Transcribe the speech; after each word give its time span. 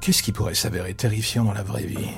Qu'est-ce 0.00 0.22
qui 0.22 0.32
pourrait 0.32 0.54
s'avérer 0.54 0.94
terrifiant 0.94 1.44
dans 1.44 1.52
la 1.52 1.62
vraie 1.62 1.84
vie? 1.84 2.08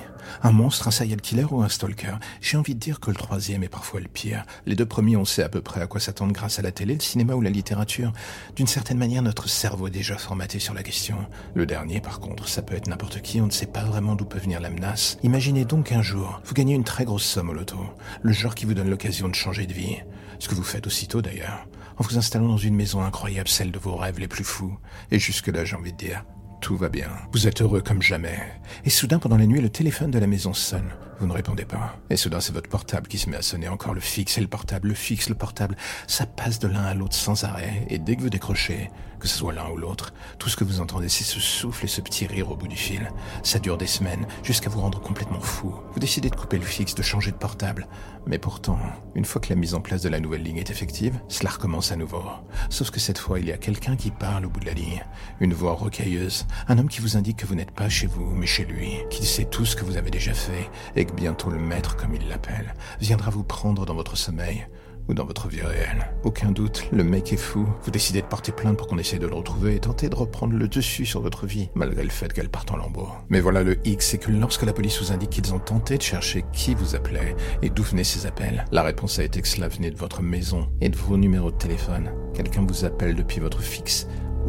Un 0.45 0.53
monstre, 0.53 0.87
un 0.87 0.93
serial 0.93 1.21
killer 1.21 1.47
ou 1.51 1.63
un 1.63 1.69
stalker? 1.69 2.15
J'ai 2.41 2.57
envie 2.57 2.77
de 2.77 2.81
dire 2.81 3.01
que 3.01 3.11
le 3.11 3.17
troisième 3.17 3.65
est 3.65 3.69
parfois 3.69 3.99
le 3.99 4.07
pire. 4.07 4.45
Les 4.67 4.77
deux 4.77 4.87
premiers, 4.87 5.17
on 5.17 5.25
sait 5.25 5.43
à 5.43 5.49
peu 5.49 5.61
près 5.61 5.81
à 5.81 5.89
quoi 5.89 5.99
s'attendre 5.99 6.33
grâce 6.33 6.61
à 6.61 6.63
la 6.63 6.71
télé, 6.71 6.95
le 6.95 7.01
cinéma 7.01 7.35
ou 7.35 7.41
la 7.41 7.51
littérature. 7.51 8.13
D'une 8.55 8.69
certaine 8.69 8.99
manière, 8.99 9.23
notre 9.23 9.49
cerveau 9.49 9.89
est 9.89 9.91
déjà 9.91 10.17
formaté 10.17 10.61
sur 10.61 10.75
la 10.75 10.85
question. 10.85 11.17
Le 11.55 11.67
dernier, 11.67 12.01
par 12.01 12.21
contre, 12.21 12.49
ça 12.49 12.63
peut 12.63 12.77
être 12.77 12.87
n'importe 12.87 13.21
qui, 13.21 13.41
on 13.41 13.47
ne 13.47 13.51
sait 13.51 13.67
pas 13.67 13.83
vraiment 13.83 14.15
d'où 14.15 14.27
peut 14.27 14.39
venir 14.39 14.61
la 14.61 14.71
menace. 14.71 15.19
Imaginez 15.25 15.65
donc 15.65 15.91
un 15.91 16.03
jour, 16.03 16.41
vous 16.45 16.55
gagnez 16.55 16.75
une 16.75 16.85
très 16.85 17.05
grosse 17.05 17.25
somme 17.25 17.51
au 17.51 17.53
loto. 17.53 17.81
Le 18.23 18.33
genre 18.33 18.55
qui 18.55 18.65
vous 18.65 18.75
donne 18.75 18.91
l'occasion 18.91 19.29
de 19.29 19.35
changer 19.35 19.67
de 19.67 19.75
vie. 19.75 19.97
Ce 20.39 20.49
que 20.49 20.55
vous 20.55 20.63
faites 20.63 20.87
aussitôt 20.87 21.21
d'ailleurs. 21.21 21.67
En 21.99 22.05
vous 22.05 22.17
installant 22.17 22.49
dans 22.49 22.57
une 22.57 22.77
maison 22.77 23.03
incroyable, 23.03 23.49
celle 23.49 23.73
de 23.73 23.79
vos 23.81 23.97
rêves 23.97 24.21
les 24.21 24.29
plus 24.29 24.45
fous. 24.45 24.79
Et 25.11 25.19
jusque-là, 25.19 25.65
j'ai 25.65 25.77
envie 25.77 25.93
de 25.93 25.99
dire, 25.99 26.25
tout 26.63 26.77
va 26.77 26.89
bien. 26.89 27.11
Vous 27.33 27.49
êtes 27.49 27.61
heureux 27.61 27.83
comme 27.83 28.01
jamais. 28.01 28.39
Et 28.85 28.91
soudain, 28.91 29.19
pendant 29.19 29.37
la 29.37 29.47
nuit, 29.47 29.61
le 29.61 29.69
téléphone 29.69 30.13
de 30.13 30.19
la 30.19 30.29
maison 30.29 30.55
sonne. 30.55 30.91
Vous 31.23 31.29
ne 31.29 31.35
répondez 31.35 31.65
pas. 31.65 31.95
Et 32.11 32.17
soudain, 32.17 32.41
c'est 32.41 32.53
votre 32.53 32.69
portable 32.69 33.07
qui 33.07 33.17
se 33.17 33.31
met 33.31 33.37
à 33.37 33.43
sonner. 33.43 33.69
Encore 33.69 33.95
le 33.95 34.01
fixe 34.01 34.39
et 34.39 34.41
le 34.41 34.49
portable, 34.49 34.89
le 34.89 34.95
fixe, 34.95 35.29
le 35.29 35.37
portable. 35.37 35.77
Ça 36.09 36.27
passe 36.27 36.59
de 36.59 36.67
l'un 36.67 36.83
à 36.83 36.95
l'autre 36.95 37.15
sans 37.15 37.45
arrêt. 37.45 37.87
Et 37.91 38.01
dès 38.01 38.17
que 38.17 38.23
vous 38.23 38.29
décrochez, 38.29 38.91
que 39.21 39.29
ce 39.29 39.39
soit 39.39 39.53
l'un 39.53 39.71
ou 39.71 39.77
l'autre, 39.77 40.13
tout 40.41 40.49
ce 40.49 40.57
que 40.57 40.65
vous 40.65 40.81
entendez, 40.81 41.09
c'est 41.09 41.23
ce 41.23 41.39
souffle 41.39 41.85
et 41.85 41.89
ce 41.89 42.01
petit 42.01 42.27
rire 42.27 42.51
au 42.51 42.57
bout 42.57 42.67
du 42.67 42.75
fil. 42.75 43.09
Ça 43.45 43.61
dure 43.61 43.79
des 43.79 43.87
semaines, 43.87 44.27
jusqu'à 44.43 44.69
vous 44.69 44.81
rendre 44.81 45.01
complètement 45.01 45.41
fou. 45.41 45.73
Vous 45.93 46.01
décidez 46.01 46.29
de 46.29 46.35
couper 46.35 46.59
le 46.59 46.65
fixe, 46.65 46.97
de 46.97 47.03
changer 47.03 47.31
de 47.31 47.37
portable. 47.37 47.87
Mais 48.27 48.39
pourtant, 48.39 48.79
une 49.15 49.25
fois 49.25 49.41
que 49.41 49.49
la 49.49 49.55
mise 49.55 49.75
en 49.75 49.81
place 49.81 50.03
de 50.03 50.09
la 50.09 50.19
nouvelle 50.19 50.43
ligne 50.43 50.59
est 50.59 50.71
effective, 50.71 51.21
cela 51.29 51.51
recommence 51.51 51.93
à 51.93 51.97
nouveau. 51.97 52.25
Sauf 52.69 52.91
que 52.91 52.99
cette 52.99 53.19
fois, 53.19 53.39
il 53.39 53.47
y 53.47 53.53
a 53.53 53.59
quelqu'un 53.59 53.95
qui 53.95 54.11
parle 54.11 54.47
au 54.47 54.49
bout 54.49 54.61
de 54.61 54.67
la 54.67 54.75
ligne. 54.75 55.05
Une 55.39 55.55
voix 55.55 55.75
rocailleuse. 55.75 56.47
Un 56.67 56.79
homme 56.79 56.89
qui 56.89 57.01
vous 57.01 57.17
indique 57.17 57.37
que 57.37 57.47
vous 57.47 57.55
n'êtes 57.55 57.71
pas 57.71 57.89
chez 57.89 58.09
vous, 58.09 58.29
mais 58.35 58.47
chez 58.47 58.65
lui. 58.65 58.97
Qu'il 59.11 59.27
sait 59.27 59.45
tout 59.45 59.65
ce 59.65 59.77
que 59.77 59.85
vous 59.85 59.97
avez 59.97 60.11
déjà 60.11 60.35
fait. 60.35 60.69
Et 60.97 61.05
que 61.05 61.12
bientôt 61.15 61.51
le 61.51 61.59
maître, 61.59 61.97
comme 61.97 62.15
il 62.15 62.29
l'appelle, 62.29 62.75
viendra 63.01 63.31
vous 63.31 63.45
prendre 63.45 63.87
dans 63.87 63.95
votre 63.95 64.17
sommeil 64.17 64.67
ou 65.09 65.15
dans 65.15 65.25
votre 65.25 65.49
vie 65.49 65.63
réelle. 65.63 66.13
Aucun 66.23 66.51
doute, 66.51 66.87
le 66.93 67.05
mec 67.05 67.33
est 67.33 67.37
fou. 67.37 67.67
Vous 67.83 67.91
décidez 67.91 68.23
de 68.23 68.27
porter 68.27 68.53
plainte 68.53 68.77
pour 68.77 68.87
qu'on 68.87 68.99
essaye 68.99 69.19
de 69.19 69.27
le 69.27 69.35
retrouver 69.35 69.75
et 69.75 69.81
tenter 69.81 70.09
de 70.09 70.15
reprendre 70.15 70.55
le 70.55 70.69
dessus 70.69 71.07
sur 71.07 71.21
votre 71.21 71.47
vie, 71.47 71.71
malgré 71.75 72.03
le 72.03 72.11
fait 72.11 72.33
qu'elle 72.33 72.49
parte 72.49 72.71
en 72.71 72.77
lambeaux. 72.77 73.09
Mais 73.29 73.41
voilà 73.41 73.63
le 73.63 73.79
X, 73.87 74.07
c'est 74.11 74.19
que 74.19 74.31
lorsque 74.31 74.63
la 74.63 74.73
police 74.73 75.01
vous 75.01 75.13
indique 75.13 75.31
qu'ils 75.31 75.55
ont 75.55 75.59
tenté 75.59 75.97
de 75.97 76.03
chercher 76.03 76.45
qui 76.53 76.75
vous 76.75 76.95
appelait 76.95 77.35
et 77.63 77.71
d'où 77.71 77.83
venaient 77.83 78.05
ces 78.05 78.27
appels, 78.27 78.65
la 78.71 78.83
réponse 78.83 79.19
a 79.19 79.25
été 79.25 79.41
que 79.43 79.49
cela 79.49 79.69
venait 79.69 79.91
de 79.91 79.99
votre 79.99 80.23
maison 80.23 80.69
et 80.81 80.89
de 80.89 80.97
vos 80.97 81.17
numéros 81.17 81.51
de 81.51 81.57
téléphone. 81.57 82.13
Quelqu'un 82.35 82.65
vous 82.67 82.85
appelle 82.85 83.15
depuis 83.15 83.41
votre 83.41 83.61
fixe 83.61 84.07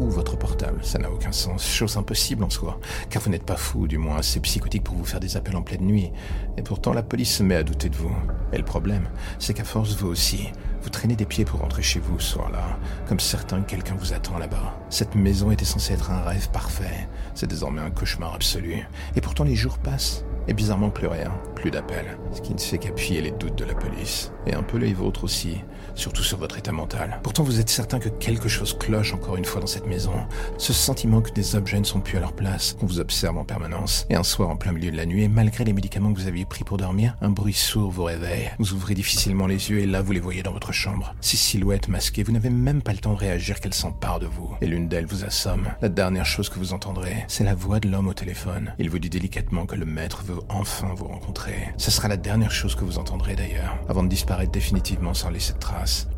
votre 0.08 0.36
portable. 0.36 0.80
Ça 0.82 0.98
n'a 0.98 1.10
aucun 1.10 1.32
sens. 1.32 1.66
Chose 1.66 1.96
impossible 1.96 2.44
en 2.44 2.50
soi. 2.50 2.78
Car 3.10 3.22
vous 3.22 3.30
n'êtes 3.30 3.44
pas 3.44 3.56
fou, 3.56 3.86
du 3.86 3.98
moins 3.98 4.18
assez 4.18 4.40
psychotique 4.40 4.84
pour 4.84 4.96
vous 4.96 5.04
faire 5.04 5.20
des 5.20 5.36
appels 5.36 5.56
en 5.56 5.62
pleine 5.62 5.82
nuit. 5.82 6.10
Et 6.56 6.62
pourtant, 6.62 6.92
la 6.92 7.02
police 7.02 7.36
se 7.36 7.42
met 7.42 7.56
à 7.56 7.62
douter 7.62 7.88
de 7.88 7.96
vous. 7.96 8.14
Et 8.52 8.58
le 8.58 8.64
problème, 8.64 9.08
c'est 9.38 9.54
qu'à 9.54 9.64
force, 9.64 9.96
vous 9.96 10.08
aussi, 10.08 10.50
vous 10.82 10.90
traînez 10.90 11.16
des 11.16 11.24
pieds 11.24 11.44
pour 11.44 11.60
rentrer 11.60 11.82
chez 11.82 12.00
vous 12.00 12.20
ce 12.20 12.32
soir-là, 12.32 12.78
comme 13.08 13.20
certain 13.20 13.62
que 13.62 13.70
quelqu'un 13.70 13.94
vous 13.98 14.12
attend 14.12 14.38
là-bas. 14.38 14.78
Cette 14.90 15.14
maison 15.14 15.50
était 15.50 15.64
censée 15.64 15.94
être 15.94 16.10
un 16.10 16.22
rêve 16.22 16.50
parfait. 16.50 17.08
C'est 17.34 17.48
désormais 17.48 17.80
un 17.80 17.90
cauchemar 17.90 18.34
absolu. 18.34 18.86
Et 19.16 19.20
pourtant, 19.20 19.44
les 19.44 19.56
jours 19.56 19.78
passent. 19.78 20.24
Et 20.46 20.52
bizarrement, 20.52 20.90
plus 20.90 21.06
rien, 21.06 21.32
plus 21.54 21.70
d'appels. 21.70 22.18
Ce 22.32 22.42
qui 22.42 22.52
ne 22.52 22.58
fait 22.58 22.76
qu'appuyer 22.76 23.22
les 23.22 23.30
doutes 23.30 23.56
de 23.56 23.64
la 23.64 23.74
police. 23.74 24.30
Et 24.46 24.54
un 24.54 24.62
peu 24.62 24.76
les 24.76 24.92
vôtres 24.92 25.24
aussi, 25.24 25.56
surtout 25.94 26.22
sur 26.22 26.38
votre 26.38 26.58
état 26.58 26.72
mental. 26.72 27.20
Pourtant, 27.22 27.42
vous 27.42 27.60
êtes 27.60 27.68
certain 27.68 27.98
que 27.98 28.08
quelque 28.08 28.48
chose 28.48 28.76
cloche 28.78 29.14
encore 29.14 29.36
une 29.36 29.44
fois 29.44 29.60
dans 29.60 29.66
cette 29.66 29.86
maison. 29.86 30.12
Ce 30.58 30.72
sentiment 30.72 31.20
que 31.20 31.32
des 31.32 31.56
objets 31.56 31.78
ne 31.78 31.84
sont 31.84 32.00
plus 32.00 32.18
à 32.18 32.20
leur 32.20 32.32
place, 32.32 32.76
qu'on 32.78 32.86
vous 32.86 33.00
observe 33.00 33.36
en 33.36 33.44
permanence. 33.44 34.06
Et 34.10 34.14
un 34.14 34.22
soir 34.22 34.50
en 34.50 34.56
plein 34.56 34.72
milieu 34.72 34.90
de 34.90 34.96
la 34.96 35.06
nuit, 35.06 35.24
et 35.24 35.28
malgré 35.28 35.64
les 35.64 35.72
médicaments 35.72 36.12
que 36.12 36.20
vous 36.20 36.28
aviez 36.28 36.44
pris 36.44 36.64
pour 36.64 36.76
dormir, 36.76 37.16
un 37.20 37.30
bruit 37.30 37.52
sourd 37.52 37.90
vous 37.90 38.04
réveille. 38.04 38.50
Vous 38.58 38.72
ouvrez 38.72 38.94
difficilement 38.94 39.46
les 39.46 39.70
yeux 39.70 39.80
et 39.80 39.86
là, 39.86 40.02
vous 40.02 40.12
les 40.12 40.20
voyez 40.20 40.42
dans 40.42 40.52
votre 40.52 40.72
chambre. 40.72 41.14
Ces 41.20 41.36
silhouettes 41.36 41.88
masquées, 41.88 42.22
vous 42.22 42.32
n'avez 42.32 42.50
même 42.50 42.82
pas 42.82 42.92
le 42.92 42.98
temps 42.98 43.12
de 43.12 43.18
réagir 43.18 43.60
qu'elles 43.60 43.74
s'emparent 43.74 44.20
de 44.20 44.26
vous. 44.26 44.54
Et 44.60 44.66
l'une 44.66 44.88
d'elles 44.88 45.06
vous 45.06 45.24
assomme. 45.24 45.68
La 45.80 45.88
dernière 45.88 46.26
chose 46.26 46.48
que 46.48 46.58
vous 46.58 46.72
entendrez, 46.72 47.24
c'est 47.28 47.44
la 47.44 47.54
voix 47.54 47.80
de 47.80 47.88
l'homme 47.88 48.08
au 48.08 48.14
téléphone. 48.14 48.72
Il 48.78 48.90
vous 48.90 48.98
dit 48.98 49.10
délicatement 49.10 49.66
que 49.66 49.76
le 49.76 49.86
maître 49.86 50.22
veut 50.24 50.40
enfin 50.48 50.92
vous 50.96 51.06
rencontrer. 51.06 51.72
Ce 51.76 51.90
sera 51.90 52.08
la 52.08 52.16
dernière 52.16 52.50
chose 52.50 52.74
que 52.74 52.84
vous 52.84 52.98
entendrez 52.98 53.36
d'ailleurs, 53.36 53.76
avant 53.88 54.02
de 54.02 54.08
disparaître 54.08 54.52
définitivement 54.52 55.14
sans 55.14 55.30
laisser 55.30 55.52
de 55.52 55.58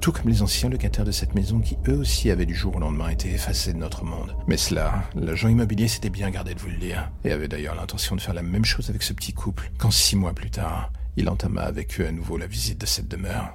Tout 0.00 0.12
comme 0.12 0.28
les 0.28 0.42
anciens 0.42 0.68
locataires 0.68 1.04
de 1.04 1.10
cette 1.10 1.34
maison 1.34 1.60
qui 1.60 1.76
eux 1.88 1.98
aussi 1.98 2.30
avaient 2.30 2.46
du 2.46 2.54
jour 2.54 2.76
au 2.76 2.78
lendemain 2.78 3.08
été 3.08 3.32
effacés 3.32 3.72
de 3.72 3.78
notre 3.78 4.04
monde. 4.04 4.36
Mais 4.46 4.56
cela, 4.56 5.02
l'agent 5.14 5.48
immobilier 5.48 5.88
s'était 5.88 6.10
bien 6.10 6.30
gardé 6.30 6.54
de 6.54 6.60
vous 6.60 6.68
le 6.68 6.76
dire, 6.76 7.10
et 7.24 7.32
avait 7.32 7.48
d'ailleurs 7.48 7.74
l'intention 7.74 8.16
de 8.16 8.20
faire 8.20 8.34
la 8.34 8.42
même 8.42 8.64
chose 8.64 8.90
avec 8.90 9.02
ce 9.02 9.12
petit 9.12 9.32
couple, 9.32 9.70
quand 9.78 9.90
six 9.90 10.16
mois 10.16 10.34
plus 10.34 10.50
tard, 10.50 10.92
il 11.16 11.28
entama 11.28 11.62
avec 11.62 12.00
eux 12.00 12.06
à 12.06 12.12
nouveau 12.12 12.36
la 12.36 12.46
visite 12.46 12.80
de 12.80 12.86
cette 12.86 13.08
demeure. 13.08 13.54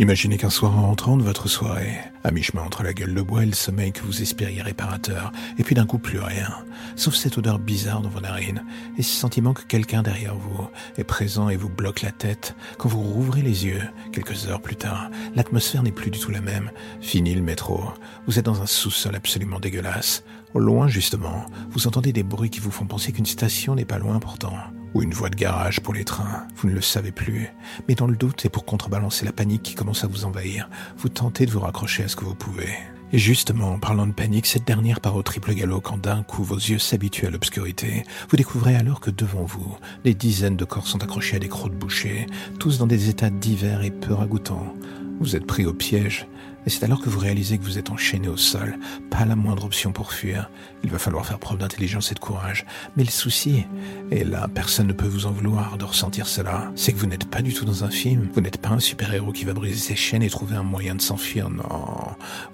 Imaginez 0.00 0.36
qu'un 0.36 0.48
soir 0.48 0.78
en 0.78 0.82
rentrant 0.82 1.16
de 1.16 1.24
votre 1.24 1.48
soirée, 1.48 1.98
à 2.22 2.30
mi-chemin 2.30 2.62
entre 2.62 2.84
la 2.84 2.94
gueule 2.94 3.16
de 3.16 3.20
bois 3.20 3.42
et 3.42 3.46
le 3.46 3.52
sommeil 3.52 3.90
que 3.90 4.02
vous 4.02 4.22
espériez 4.22 4.62
réparateur, 4.62 5.32
et 5.58 5.64
puis 5.64 5.74
d'un 5.74 5.86
coup 5.86 5.98
plus 5.98 6.20
rien, 6.20 6.54
sauf 6.94 7.16
cette 7.16 7.36
odeur 7.36 7.58
bizarre 7.58 8.00
dans 8.00 8.08
vos 8.08 8.20
narines, 8.20 8.62
et 8.96 9.02
ce 9.02 9.12
sentiment 9.12 9.54
que 9.54 9.64
quelqu'un 9.64 10.04
derrière 10.04 10.36
vous 10.36 10.68
est 10.98 11.04
présent 11.04 11.48
et 11.48 11.56
vous 11.56 11.68
bloque 11.68 12.02
la 12.02 12.12
tête, 12.12 12.54
quand 12.78 12.88
vous 12.88 13.02
rouvrez 13.02 13.42
les 13.42 13.66
yeux, 13.66 13.82
quelques 14.12 14.46
heures 14.46 14.62
plus 14.62 14.76
tard, 14.76 15.10
l'atmosphère 15.34 15.82
n'est 15.82 15.90
plus 15.90 16.12
du 16.12 16.20
tout 16.20 16.30
la 16.30 16.42
même. 16.42 16.70
Fini 17.00 17.34
le 17.34 17.42
métro, 17.42 17.82
vous 18.28 18.38
êtes 18.38 18.44
dans 18.44 18.62
un 18.62 18.66
sous-sol 18.66 19.16
absolument 19.16 19.58
dégueulasse. 19.58 20.22
Au 20.54 20.60
loin 20.60 20.86
justement, 20.86 21.46
vous 21.70 21.88
entendez 21.88 22.12
des 22.12 22.22
bruits 22.22 22.50
qui 22.50 22.60
vous 22.60 22.70
font 22.70 22.86
penser 22.86 23.10
qu'une 23.10 23.26
station 23.26 23.74
n'est 23.74 23.84
pas 23.84 23.98
loin 23.98 24.20
pourtant 24.20 24.54
ou 24.94 25.02
une 25.02 25.12
voie 25.12 25.30
de 25.30 25.36
garage 25.36 25.80
pour 25.80 25.94
les 25.94 26.04
trains, 26.04 26.46
vous 26.56 26.68
ne 26.68 26.74
le 26.74 26.80
savez 26.80 27.12
plus. 27.12 27.48
Mais 27.88 27.94
dans 27.94 28.06
le 28.06 28.16
doute 28.16 28.44
et 28.44 28.48
pour 28.48 28.64
contrebalancer 28.64 29.24
la 29.24 29.32
panique 29.32 29.62
qui 29.62 29.74
commence 29.74 30.04
à 30.04 30.06
vous 30.06 30.24
envahir, 30.24 30.68
vous 30.96 31.08
tentez 31.08 31.46
de 31.46 31.50
vous 31.50 31.60
raccrocher 31.60 32.04
à 32.04 32.08
ce 32.08 32.16
que 32.16 32.24
vous 32.24 32.34
pouvez. 32.34 32.70
Et 33.12 33.18
justement, 33.18 33.72
en 33.72 33.78
parlant 33.78 34.06
de 34.06 34.12
panique, 34.12 34.46
cette 34.46 34.66
dernière 34.66 35.00
part 35.00 35.16
au 35.16 35.22
triple 35.22 35.54
galop 35.54 35.80
quand 35.80 35.96
d'un 35.96 36.22
coup 36.22 36.44
vos 36.44 36.56
yeux 36.56 36.78
s'habituent 36.78 37.26
à 37.26 37.30
l'obscurité. 37.30 38.04
Vous 38.28 38.36
découvrez 38.36 38.76
alors 38.76 39.00
que 39.00 39.10
devant 39.10 39.44
vous, 39.44 39.76
des 40.04 40.12
dizaines 40.14 40.56
de 40.56 40.66
corps 40.66 40.86
sont 40.86 41.02
accrochés 41.02 41.36
à 41.36 41.38
des 41.38 41.48
crocs 41.48 41.72
de 41.72 41.76
boucher, 41.76 42.26
tous 42.58 42.78
dans 42.78 42.86
des 42.86 43.08
états 43.08 43.30
divers 43.30 43.82
et 43.82 43.90
peu 43.90 44.12
ragoûtants. 44.12 44.74
Vous 45.20 45.36
êtes 45.36 45.46
pris 45.46 45.64
au 45.64 45.72
piège, 45.72 46.26
et 46.68 46.70
c'est 46.70 46.84
alors 46.84 47.00
que 47.00 47.08
vous 47.08 47.18
réalisez 47.18 47.56
que 47.56 47.64
vous 47.64 47.78
êtes 47.78 47.88
enchaîné 47.88 48.28
au 48.28 48.36
sol, 48.36 48.78
pas 49.08 49.24
la 49.24 49.36
moindre 49.36 49.64
option 49.64 49.90
pour 49.90 50.12
fuir. 50.12 50.50
Il 50.84 50.90
va 50.90 50.98
falloir 50.98 51.24
faire 51.24 51.38
preuve 51.38 51.56
d'intelligence 51.56 52.12
et 52.12 52.14
de 52.14 52.18
courage. 52.18 52.66
Mais 52.94 53.04
le 53.04 53.10
souci, 53.10 53.64
et 54.10 54.22
là 54.22 54.48
personne 54.52 54.86
ne 54.86 54.92
peut 54.92 55.06
vous 55.06 55.24
en 55.24 55.30
vouloir 55.30 55.78
de 55.78 55.86
ressentir 55.86 56.26
cela, 56.26 56.70
c'est 56.76 56.92
que 56.92 56.98
vous 56.98 57.06
n'êtes 57.06 57.24
pas 57.24 57.40
du 57.40 57.54
tout 57.54 57.64
dans 57.64 57.84
un 57.84 57.90
film. 57.90 58.28
Vous 58.34 58.42
n'êtes 58.42 58.58
pas 58.58 58.68
un 58.68 58.80
super-héros 58.80 59.32
qui 59.32 59.46
va 59.46 59.54
briser 59.54 59.78
ses 59.78 59.96
chaînes 59.96 60.22
et 60.22 60.28
trouver 60.28 60.56
un 60.56 60.62
moyen 60.62 60.94
de 60.94 61.00
s'enfuir, 61.00 61.48
non. 61.48 61.64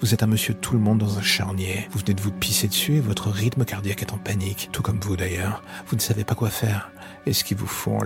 Vous 0.01 0.15
êtes 0.15 0.23
un 0.23 0.29
monsieur 0.29 0.55
tout 0.55 0.75
le 0.75 0.79
monde 0.79 0.99
dans 0.99 1.19
un 1.19 1.23
charnier. 1.23 1.89
Vous 1.91 1.99
venez 1.99 2.15
de 2.15 2.23
vous 2.23 2.31
pisser 2.31 2.69
dessus 2.69 2.99
et 2.99 3.01
votre 3.01 3.31
rythme 3.31 3.65
cardiaque 3.65 4.03
est 4.03 4.13
en 4.13 4.19
panique, 4.19 4.69
tout 4.71 4.83
comme 4.83 5.01
vous 5.01 5.17
d'ailleurs. 5.17 5.65
Vous 5.89 5.97
ne 5.97 6.01
savez 6.01 6.23
pas 6.23 6.37
quoi 6.37 6.51
faire. 6.51 6.93
Et 7.27 7.33
ce 7.33 7.43
qui 7.43 7.55
vous 7.55 7.67
fout 7.67 7.95
en 7.95 8.05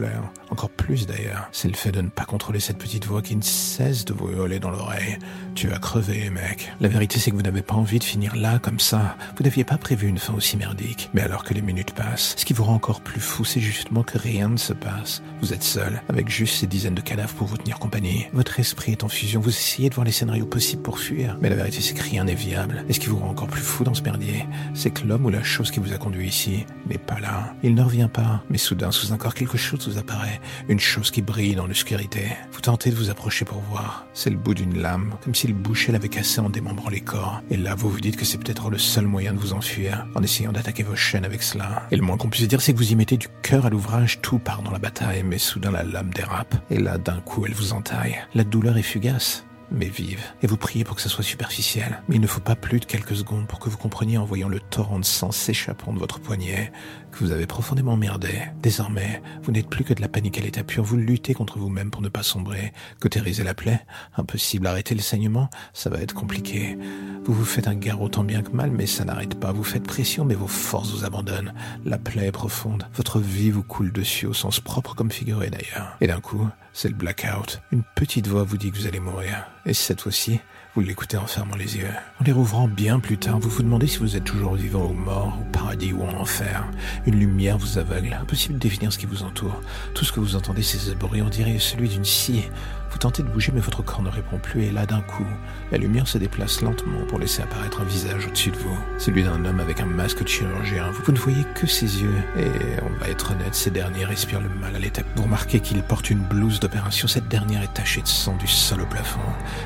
encore 0.50 0.70
plus 0.70 1.06
d'ailleurs, 1.06 1.48
c'est 1.52 1.68
le 1.68 1.74
fait 1.74 1.92
de 1.92 2.00
ne 2.00 2.08
pas 2.08 2.24
contrôler 2.24 2.60
cette 2.60 2.78
petite 2.78 3.04
voix 3.04 3.22
qui 3.22 3.36
ne 3.36 3.42
cesse 3.42 4.04
de 4.04 4.14
vous 4.14 4.30
hurler 4.30 4.58
dans 4.58 4.70
l'oreille. 4.70 5.18
Tu 5.54 5.68
vas 5.68 5.78
crever, 5.78 6.30
mec. 6.30 6.72
La 6.80 6.88
vérité, 6.88 7.18
c'est 7.18 7.30
que 7.30 7.36
vous 7.36 7.42
n'avez 7.42 7.62
pas 7.62 7.74
envie 7.74 7.98
de 7.98 8.04
finir 8.04 8.36
là, 8.36 8.58
comme 8.58 8.80
ça. 8.80 9.16
Vous 9.36 9.44
n'aviez 9.44 9.64
pas 9.64 9.76
prévu 9.76 10.08
une 10.08 10.18
fin 10.18 10.34
aussi 10.34 10.56
merdique. 10.56 11.10
Mais 11.14 11.22
alors 11.22 11.44
que 11.44 11.52
les 11.54 11.62
minutes 11.62 11.92
passent, 11.92 12.34
ce 12.36 12.44
qui 12.44 12.52
vous 12.52 12.64
rend 12.64 12.74
encore 12.74 13.00
plus 13.00 13.20
fou, 13.20 13.44
c'est 13.44 13.60
justement 13.60 14.02
que 14.02 14.18
rien 14.18 14.48
ne 14.48 14.56
se 14.56 14.72
passe. 14.72 15.22
Vous 15.40 15.52
êtes 15.52 15.62
seul, 15.62 16.02
avec 16.08 16.28
juste 16.28 16.56
ces 16.56 16.66
dizaines 16.66 16.94
de 16.94 17.00
cadavres 17.00 17.34
pour 17.34 17.46
vous 17.46 17.56
tenir 17.56 17.78
compagnie. 17.78 18.26
Votre 18.32 18.60
esprit 18.60 18.92
est 18.92 19.04
en 19.04 19.08
fusion, 19.08 19.40
vous 19.40 19.50
essayez 19.50 19.90
de 19.90 19.94
voir 19.94 20.04
les 20.04 20.12
scénarios 20.12 20.46
possibles 20.46 20.82
pour 20.82 20.98
fuir. 20.98 21.36
Mais 21.40 21.50
la 21.50 21.56
vérité, 21.56 21.80
c'est 21.80 21.94
que 21.94 22.02
rien 22.02 22.24
n'est 22.24 22.34
viable. 22.34 22.84
Et 22.88 22.92
ce 22.92 23.00
qui 23.00 23.08
vous 23.08 23.18
rend 23.18 23.30
encore 23.30 23.48
plus 23.48 23.62
fou 23.62 23.84
dans 23.84 23.94
ce 23.94 24.02
merdier, 24.02 24.46
c'est 24.74 24.90
que 24.90 25.06
l'homme 25.06 25.26
ou 25.26 25.30
la 25.30 25.42
chose 25.42 25.70
qui 25.70 25.80
vous 25.80 25.92
a 25.92 25.98
conduit 25.98 26.28
ici 26.28 26.64
n'est 26.86 26.98
pas 26.98 27.20
là. 27.20 27.54
Il 27.62 27.74
ne 27.74 27.82
revient 27.82 28.08
pas. 28.12 28.42
Mais 28.50 28.58
soudain, 28.58 28.90
sous 28.90 29.12
un 29.12 29.16
corps, 29.16 29.34
quelque 29.34 29.58
chose 29.58 29.88
vous 29.88 29.98
apparaît. 29.98 30.37
Une 30.68 30.80
chose 30.80 31.10
qui 31.10 31.22
brille 31.22 31.54
dans 31.54 31.66
l'obscurité. 31.66 32.28
Vous 32.52 32.60
tentez 32.60 32.90
de 32.90 32.94
vous 32.94 33.10
approcher 33.10 33.44
pour 33.44 33.60
voir. 33.60 34.06
C'est 34.14 34.30
le 34.30 34.36
bout 34.36 34.54
d'une 34.54 34.80
lame, 34.80 35.14
comme 35.22 35.34
si 35.34 35.46
le 35.46 35.54
boucher 35.54 35.92
l'avait 35.92 36.08
cassé 36.08 36.40
en 36.40 36.50
démembrant 36.50 36.90
les 36.90 37.00
corps. 37.00 37.42
Et 37.50 37.56
là, 37.56 37.74
vous 37.74 37.90
vous 37.90 38.00
dites 38.00 38.16
que 38.16 38.24
c'est 38.24 38.38
peut-être 38.38 38.70
le 38.70 38.78
seul 38.78 39.06
moyen 39.06 39.32
de 39.32 39.38
vous 39.38 39.52
enfuir, 39.52 40.06
en 40.14 40.22
essayant 40.22 40.52
d'attaquer 40.52 40.82
vos 40.82 40.96
chaînes 40.96 41.24
avec 41.24 41.42
cela. 41.42 41.82
Et 41.90 41.96
le 41.96 42.02
moins 42.02 42.16
qu'on 42.16 42.28
puisse 42.28 42.48
dire, 42.48 42.60
c'est 42.60 42.72
que 42.72 42.78
vous 42.78 42.92
y 42.92 42.96
mettez 42.96 43.16
du 43.16 43.28
cœur 43.42 43.66
à 43.66 43.70
l'ouvrage, 43.70 44.20
tout 44.20 44.38
part 44.38 44.62
dans 44.62 44.70
la 44.70 44.78
bataille, 44.78 45.22
mais 45.22 45.38
soudain 45.38 45.70
la 45.70 45.82
lame 45.82 46.10
dérape. 46.10 46.54
Et 46.70 46.78
là, 46.78 46.98
d'un 46.98 47.20
coup, 47.20 47.46
elle 47.46 47.54
vous 47.54 47.72
entaille. 47.72 48.18
La 48.34 48.44
douleur 48.44 48.76
est 48.76 48.82
fugace 48.82 49.44
mais 49.70 49.88
vive. 49.88 50.22
Et 50.42 50.46
vous 50.46 50.56
priez 50.56 50.84
pour 50.84 50.96
que 50.96 51.02
ça 51.02 51.08
soit 51.08 51.24
superficiel. 51.24 52.02
Mais 52.08 52.16
il 52.16 52.20
ne 52.20 52.26
faut 52.26 52.40
pas 52.40 52.56
plus 52.56 52.80
de 52.80 52.84
quelques 52.84 53.16
secondes 53.16 53.46
pour 53.46 53.58
que 53.58 53.68
vous 53.68 53.76
compreniez 53.76 54.18
en 54.18 54.24
voyant 54.24 54.48
le 54.48 54.60
torrent 54.60 54.98
de 54.98 55.04
sang 55.04 55.32
s'échappant 55.32 55.92
de 55.92 55.98
votre 55.98 56.20
poignet 56.20 56.72
que 57.12 57.18
vous 57.18 57.32
avez 57.32 57.46
profondément 57.46 57.96
merdé. 57.96 58.42
Désormais, 58.62 59.22
vous 59.42 59.52
n'êtes 59.52 59.68
plus 59.68 59.84
que 59.84 59.94
de 59.94 60.00
la 60.00 60.08
panique 60.08 60.38
à 60.38 60.40
l'état 60.40 60.62
pur. 60.62 60.84
Vous 60.84 60.96
luttez 60.96 61.34
contre 61.34 61.58
vous-même 61.58 61.90
pour 61.90 62.02
ne 62.02 62.08
pas 62.08 62.22
sombrer. 62.22 62.72
Cautériser 63.00 63.44
la 63.44 63.54
plaie? 63.54 63.84
Impossible. 64.16 64.66
Arrêter 64.66 64.94
le 64.94 65.00
saignement 65.00 65.50
Ça 65.72 65.90
va 65.90 66.00
être 66.00 66.14
compliqué. 66.14 66.78
Vous 67.24 67.34
vous 67.34 67.44
faites 67.44 67.68
un 67.68 67.74
garrot 67.74 68.08
tant 68.08 68.24
bien 68.24 68.42
que 68.42 68.52
mal, 68.52 68.70
mais 68.70 68.86
ça 68.86 69.04
n'arrête 69.04 69.38
pas. 69.38 69.52
Vous 69.52 69.64
faites 69.64 69.84
pression, 69.84 70.24
mais 70.24 70.34
vos 70.34 70.46
forces 70.46 70.92
vous 70.92 71.04
abandonnent. 71.04 71.52
La 71.84 71.98
plaie 71.98 72.26
est 72.26 72.32
profonde. 72.32 72.86
Votre 72.94 73.20
vie 73.20 73.50
vous 73.50 73.62
coule 73.62 73.92
dessus 73.92 74.26
au 74.26 74.32
sens 74.32 74.60
propre 74.60 74.94
comme 74.94 75.10
figuré 75.10 75.50
d'ailleurs. 75.50 75.96
Et 76.00 76.06
d'un 76.06 76.20
coup, 76.20 76.48
c'est 76.78 76.88
le 76.88 76.94
blackout. 76.94 77.60
Une 77.72 77.82
petite 77.96 78.28
voix 78.28 78.44
vous 78.44 78.56
dit 78.56 78.70
que 78.70 78.76
vous 78.76 78.86
allez 78.86 79.00
mourir. 79.00 79.50
Et 79.66 79.74
cette 79.74 80.00
fois-ci, 80.00 80.38
vous 80.78 80.84
l'écoutez 80.84 81.16
en 81.16 81.26
fermant 81.26 81.56
les 81.56 81.76
yeux. 81.76 81.88
En 82.20 82.24
les 82.24 82.30
rouvrant 82.30 82.68
bien 82.68 83.00
plus 83.00 83.18
tard, 83.18 83.40
vous 83.40 83.50
vous 83.50 83.64
demandez 83.64 83.88
si 83.88 83.98
vous 83.98 84.14
êtes 84.14 84.22
toujours 84.22 84.54
vivant 84.54 84.86
ou 84.86 84.92
mort, 84.92 85.36
au 85.40 85.44
paradis 85.50 85.92
ou 85.92 86.04
en 86.04 86.14
enfer. 86.20 86.64
Une 87.04 87.18
lumière 87.18 87.58
vous 87.58 87.78
aveugle. 87.78 88.16
Impossible 88.20 88.54
de 88.54 88.60
définir 88.60 88.92
ce 88.92 88.98
qui 88.98 89.06
vous 89.06 89.24
entoure. 89.24 89.60
Tout 89.94 90.04
ce 90.04 90.12
que 90.12 90.20
vous 90.20 90.36
entendez, 90.36 90.62
c'est 90.62 90.78
ce 90.78 90.92
bruit, 90.92 91.20
on 91.20 91.30
dirait 91.30 91.58
celui 91.58 91.88
d'une 91.88 92.04
scie. 92.04 92.44
Vous 92.90 92.98
tentez 92.98 93.22
de 93.22 93.28
bouger, 93.28 93.52
mais 93.52 93.60
votre 93.60 93.82
corps 93.82 94.02
ne 94.02 94.08
répond 94.08 94.38
plus, 94.38 94.62
et 94.62 94.70
là, 94.70 94.86
d'un 94.86 95.02
coup, 95.02 95.26
la 95.70 95.78
lumière 95.78 96.08
se 96.08 96.16
déplace 96.16 96.62
lentement 96.62 97.04
pour 97.06 97.18
laisser 97.18 97.42
apparaître 97.42 97.82
un 97.82 97.84
visage 97.84 98.26
au-dessus 98.26 98.50
de 98.50 98.56
vous. 98.56 98.78
Celui 98.98 99.24
d'un 99.24 99.44
homme 99.44 99.60
avec 99.60 99.80
un 99.80 99.86
masque 99.86 100.22
de 100.22 100.28
chirurgien. 100.28 100.90
Vous 101.04 101.12
ne 101.12 101.18
voyez 101.18 101.44
que 101.54 101.66
ses 101.66 102.02
yeux, 102.02 102.14
et 102.38 102.48
on 102.82 102.98
va 102.98 103.10
être 103.10 103.32
honnête, 103.32 103.54
ces 103.54 103.70
derniers 103.70 104.06
respirent 104.06 104.40
le 104.40 104.48
mal 104.48 104.74
à 104.74 104.78
l'état. 104.78 105.02
Vous 105.16 105.24
remarquez 105.24 105.60
qu'il 105.60 105.82
porte 105.82 106.08
une 106.08 106.20
blouse 106.20 106.60
d'opération, 106.60 107.08
cette 107.08 107.28
dernière 107.28 107.62
est 107.62 107.74
tachée 107.74 108.00
de 108.00 108.08
sang 108.08 108.36
du 108.36 108.46
sol 108.46 108.80
au 108.80 108.86
plafond, 108.86 109.20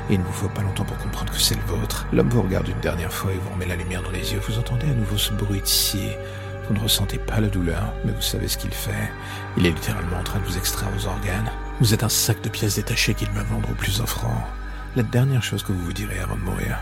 et 0.09 0.15
il 0.15 0.19
ne 0.19 0.25
vous 0.25 0.33
faut 0.33 0.49
pas 0.49 0.61
longtemps 0.61 0.83
pour 0.83 0.97
comprendre 1.03 1.33
que 1.33 1.39
c'est 1.39 1.55
le 1.55 1.61
vôtre. 1.61 2.07
L'homme 2.13 2.29
vous 2.29 2.41
regarde 2.41 2.67
une 2.67 2.79
dernière 2.79 3.11
fois 3.11 3.33
et 3.33 3.37
vous 3.37 3.49
remet 3.49 3.65
la 3.65 3.75
lumière 3.75 4.01
dans 4.01 4.11
les 4.11 4.33
yeux. 4.33 4.39
Vous 4.47 4.57
entendez 4.57 4.87
à 4.87 4.93
nouveau 4.93 5.17
ce 5.17 5.33
bruit 5.33 5.61
de. 5.61 6.17
Vous 6.67 6.73
ne 6.73 6.79
ressentez 6.79 7.17
pas 7.17 7.41
la 7.41 7.49
douleur, 7.49 7.93
mais 8.05 8.13
vous 8.13 8.21
savez 8.21 8.47
ce 8.47 8.57
qu'il 8.57 8.71
fait. 8.71 9.11
Il 9.57 9.65
est 9.65 9.71
littéralement 9.71 10.17
en 10.19 10.23
train 10.23 10.39
de 10.39 10.45
vous 10.45 10.57
extraire 10.57 10.89
vos 10.97 11.07
organes. 11.07 11.51
Vous 11.81 11.93
êtes 11.93 12.03
un 12.03 12.09
sac 12.09 12.41
de 12.41 12.49
pièces 12.49 12.75
détachées 12.75 13.13
qu'il 13.13 13.29
va 13.31 13.43
vendre 13.43 13.69
au 13.69 13.75
plus 13.75 13.99
offrant. 13.99 14.47
La 14.95 15.03
dernière 15.03 15.43
chose 15.43 15.63
que 15.63 15.73
vous 15.73 15.83
vous 15.83 15.93
direz 15.93 16.19
avant 16.19 16.35
de 16.35 16.41
mourir 16.41 16.79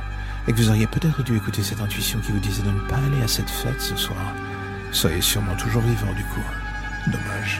est 0.48 0.52
que 0.52 0.58
vous 0.58 0.70
auriez 0.70 0.88
peut-être 0.88 1.24
dû 1.24 1.36
écouter 1.36 1.64
cette 1.64 1.82
intuition 1.82 2.20
qui 2.20 2.32
vous 2.32 2.40
disait 2.40 2.64
de 2.64 2.72
ne 2.72 2.88
pas 2.88 2.98
aller 2.98 3.24
à 3.24 3.28
cette 3.28 3.50
fête 3.50 3.82
ce 3.82 3.96
soir. 3.96 4.36
Soyez 4.92 5.22
sûrement 5.22 5.56
toujours 5.56 5.82
vivant 5.82 6.14
du 6.14 6.24
coup. 6.26 6.44
Dommage. 7.08 7.60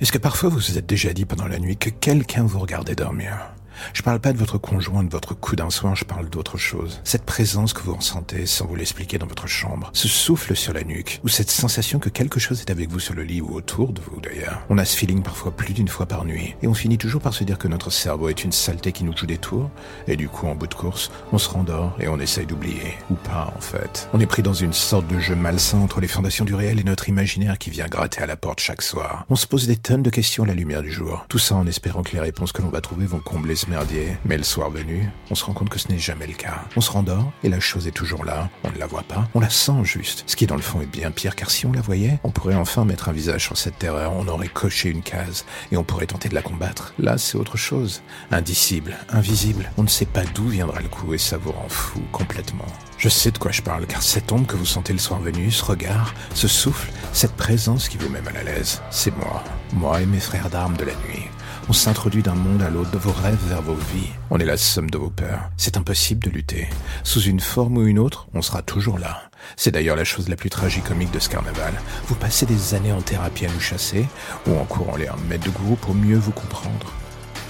Est-ce 0.00 0.10
que 0.10 0.18
parfois 0.18 0.48
vous 0.48 0.58
vous 0.58 0.78
êtes 0.78 0.86
déjà 0.86 1.12
dit 1.12 1.24
pendant 1.24 1.46
la 1.46 1.58
nuit 1.58 1.76
que 1.76 1.88
quelqu'un 1.88 2.42
vous 2.42 2.58
regardait 2.58 2.96
dormir? 2.96 3.54
Je 3.92 4.02
parle 4.02 4.20
pas 4.20 4.32
de 4.32 4.38
votre 4.38 4.58
conjoint, 4.58 5.02
de 5.02 5.10
votre 5.10 5.34
coup 5.34 5.56
d'un 5.56 5.70
soin, 5.70 5.94
je 5.94 6.04
parle 6.04 6.28
d'autre 6.28 6.58
chose. 6.58 7.00
Cette 7.04 7.24
présence 7.24 7.72
que 7.72 7.82
vous 7.82 7.94
ressentez 7.94 8.46
sans 8.46 8.66
vous 8.66 8.76
l'expliquer 8.76 9.18
dans 9.18 9.26
votre 9.26 9.46
chambre, 9.46 9.90
ce 9.92 10.08
souffle 10.08 10.56
sur 10.56 10.72
la 10.72 10.84
nuque, 10.84 11.20
ou 11.24 11.28
cette 11.28 11.50
sensation 11.50 11.98
que 11.98 12.08
quelque 12.08 12.40
chose 12.40 12.60
est 12.60 12.70
avec 12.70 12.90
vous 12.90 13.00
sur 13.00 13.14
le 13.14 13.22
lit 13.22 13.40
ou 13.40 13.54
autour 13.54 13.92
de 13.92 14.00
vous 14.00 14.20
d'ailleurs. 14.20 14.62
On 14.68 14.78
a 14.78 14.84
ce 14.84 14.96
feeling 14.96 15.22
parfois 15.22 15.52
plus 15.52 15.72
d'une 15.72 15.88
fois 15.88 16.06
par 16.06 16.24
nuit, 16.24 16.54
et 16.62 16.66
on 16.66 16.74
finit 16.74 16.98
toujours 16.98 17.20
par 17.20 17.34
se 17.34 17.44
dire 17.44 17.58
que 17.58 17.68
notre 17.68 17.90
cerveau 17.90 18.28
est 18.28 18.44
une 18.44 18.52
saleté 18.52 18.92
qui 18.92 19.04
nous 19.04 19.16
joue 19.16 19.26
des 19.26 19.38
tours, 19.38 19.70
et 20.08 20.16
du 20.16 20.28
coup 20.28 20.46
en 20.46 20.54
bout 20.54 20.66
de 20.66 20.74
course, 20.74 21.10
on 21.32 21.38
se 21.38 21.48
rendort 21.48 21.96
et 22.00 22.08
on 22.08 22.18
essaye 22.20 22.46
d'oublier. 22.46 22.94
Ou 23.10 23.14
pas 23.14 23.52
en 23.56 23.60
fait. 23.60 24.08
On 24.12 24.20
est 24.20 24.26
pris 24.26 24.42
dans 24.42 24.54
une 24.54 24.72
sorte 24.72 25.06
de 25.06 25.18
jeu 25.18 25.34
malsain 25.34 25.78
entre 25.78 26.00
les 26.00 26.08
fondations 26.08 26.44
du 26.44 26.54
réel 26.54 26.80
et 26.80 26.84
notre 26.84 27.08
imaginaire 27.08 27.58
qui 27.58 27.70
vient 27.70 27.86
gratter 27.86 28.22
à 28.22 28.26
la 28.26 28.36
porte 28.36 28.60
chaque 28.60 28.82
soir. 28.82 29.24
On 29.28 29.36
se 29.36 29.46
pose 29.46 29.66
des 29.66 29.76
tonnes 29.76 30.02
de 30.02 30.10
questions 30.10 30.44
à 30.44 30.46
la 30.46 30.54
lumière 30.54 30.82
du 30.82 30.92
jour, 30.92 31.24
tout 31.28 31.38
ça 31.38 31.54
en 31.54 31.66
espérant 31.66 32.02
que 32.02 32.12
les 32.12 32.20
réponses 32.20 32.52
que 32.52 32.62
l'on 32.62 32.68
va 32.68 32.80
trouver 32.80 33.06
vont 33.06 33.20
combler 33.20 33.56
merdier. 33.68 34.16
Mais 34.24 34.36
le 34.36 34.42
soir 34.42 34.70
venu, 34.70 35.08
on 35.30 35.34
se 35.34 35.44
rend 35.44 35.52
compte 35.52 35.68
que 35.68 35.78
ce 35.78 35.88
n'est 35.88 35.98
jamais 35.98 36.26
le 36.26 36.34
cas. 36.34 36.62
On 36.76 36.80
se 36.80 36.90
rendort 36.90 37.32
et 37.42 37.48
la 37.48 37.60
chose 37.60 37.86
est 37.86 37.92
toujours 37.92 38.24
là. 38.24 38.48
On 38.64 38.70
ne 38.70 38.78
la 38.78 38.86
voit 38.86 39.02
pas, 39.02 39.28
on 39.34 39.40
la 39.40 39.50
sent 39.50 39.84
juste. 39.84 40.24
Ce 40.26 40.36
qui 40.36 40.46
dans 40.46 40.56
le 40.56 40.62
fond 40.62 40.80
est 40.80 40.86
bien 40.86 41.10
pire 41.10 41.36
car 41.36 41.50
si 41.50 41.66
on 41.66 41.72
la 41.72 41.80
voyait, 41.80 42.18
on 42.24 42.30
pourrait 42.30 42.54
enfin 42.54 42.84
mettre 42.84 43.08
un 43.08 43.12
visage 43.12 43.44
sur 43.44 43.56
cette 43.56 43.78
terreur. 43.78 44.12
On 44.14 44.28
aurait 44.28 44.48
coché 44.48 44.90
une 44.90 45.02
case 45.02 45.44
et 45.72 45.76
on 45.76 45.84
pourrait 45.84 46.06
tenter 46.06 46.28
de 46.28 46.34
la 46.34 46.42
combattre. 46.42 46.94
Là, 46.98 47.18
c'est 47.18 47.36
autre 47.36 47.56
chose. 47.56 48.02
Indicible, 48.30 48.96
invisible. 49.10 49.70
On 49.76 49.82
ne 49.82 49.88
sait 49.88 50.06
pas 50.06 50.24
d'où 50.34 50.48
viendra 50.48 50.80
le 50.80 50.88
coup 50.88 51.14
et 51.14 51.18
ça 51.18 51.36
vous 51.36 51.52
rend 51.52 51.68
fou 51.68 52.00
complètement. 52.12 52.66
Je 52.98 53.08
sais 53.08 53.30
de 53.30 53.38
quoi 53.38 53.50
je 53.50 53.62
parle, 53.62 53.86
car 53.86 54.02
cette 54.02 54.32
ombre 54.32 54.46
que 54.46 54.56
vous 54.56 54.64
sentez 54.64 54.92
le 54.92 54.98
soir 54.98 55.20
venu, 55.20 55.50
ce 55.50 55.64
regard, 55.64 56.14
ce 56.34 56.48
souffle, 56.48 56.90
cette 57.12 57.34
présence 57.34 57.88
qui 57.88 57.98
vous 57.98 58.08
met 58.08 58.22
mal 58.22 58.36
à 58.36 58.42
l'aise, 58.42 58.80
c'est 58.90 59.14
moi. 59.16 59.42
Moi 59.74 60.02
et 60.02 60.06
mes 60.06 60.20
frères 60.20 60.48
d'armes 60.48 60.76
de 60.76 60.84
la 60.84 60.94
nuit. 60.94 61.28
On 61.66 61.72
s'introduit 61.72 62.22
d'un 62.22 62.34
monde 62.34 62.60
à 62.60 62.68
l'autre, 62.68 62.90
de 62.90 62.98
vos 62.98 63.12
rêves 63.12 63.38
vers 63.48 63.62
vos 63.62 63.74
vies. 63.74 64.10
On 64.30 64.38
est 64.38 64.44
la 64.44 64.58
somme 64.58 64.90
de 64.90 64.98
vos 64.98 65.08
peurs. 65.08 65.50
C'est 65.56 65.78
impossible 65.78 66.22
de 66.22 66.28
lutter. 66.28 66.68
Sous 67.04 67.22
une 67.22 67.40
forme 67.40 67.78
ou 67.78 67.86
une 67.86 67.98
autre, 67.98 68.26
on 68.34 68.42
sera 68.42 68.60
toujours 68.60 68.98
là. 68.98 69.22
C'est 69.56 69.70
d'ailleurs 69.70 69.96
la 69.96 70.04
chose 70.04 70.28
la 70.28 70.36
plus 70.36 70.50
tragicomique 70.50 71.10
de 71.10 71.18
ce 71.18 71.30
carnaval. 71.30 71.72
Vous 72.06 72.16
passez 72.16 72.44
des 72.44 72.74
années 72.74 72.92
en 72.92 73.00
thérapie 73.00 73.46
à 73.46 73.50
nous 73.50 73.60
chasser, 73.60 74.06
ou 74.46 74.58
en 74.58 74.64
courant 74.64 74.96
les 74.96 75.08
mettre 75.26 75.44
de 75.46 75.50
goût 75.50 75.76
pour 75.76 75.94
mieux 75.94 76.18
vous 76.18 76.32
comprendre. 76.32 76.92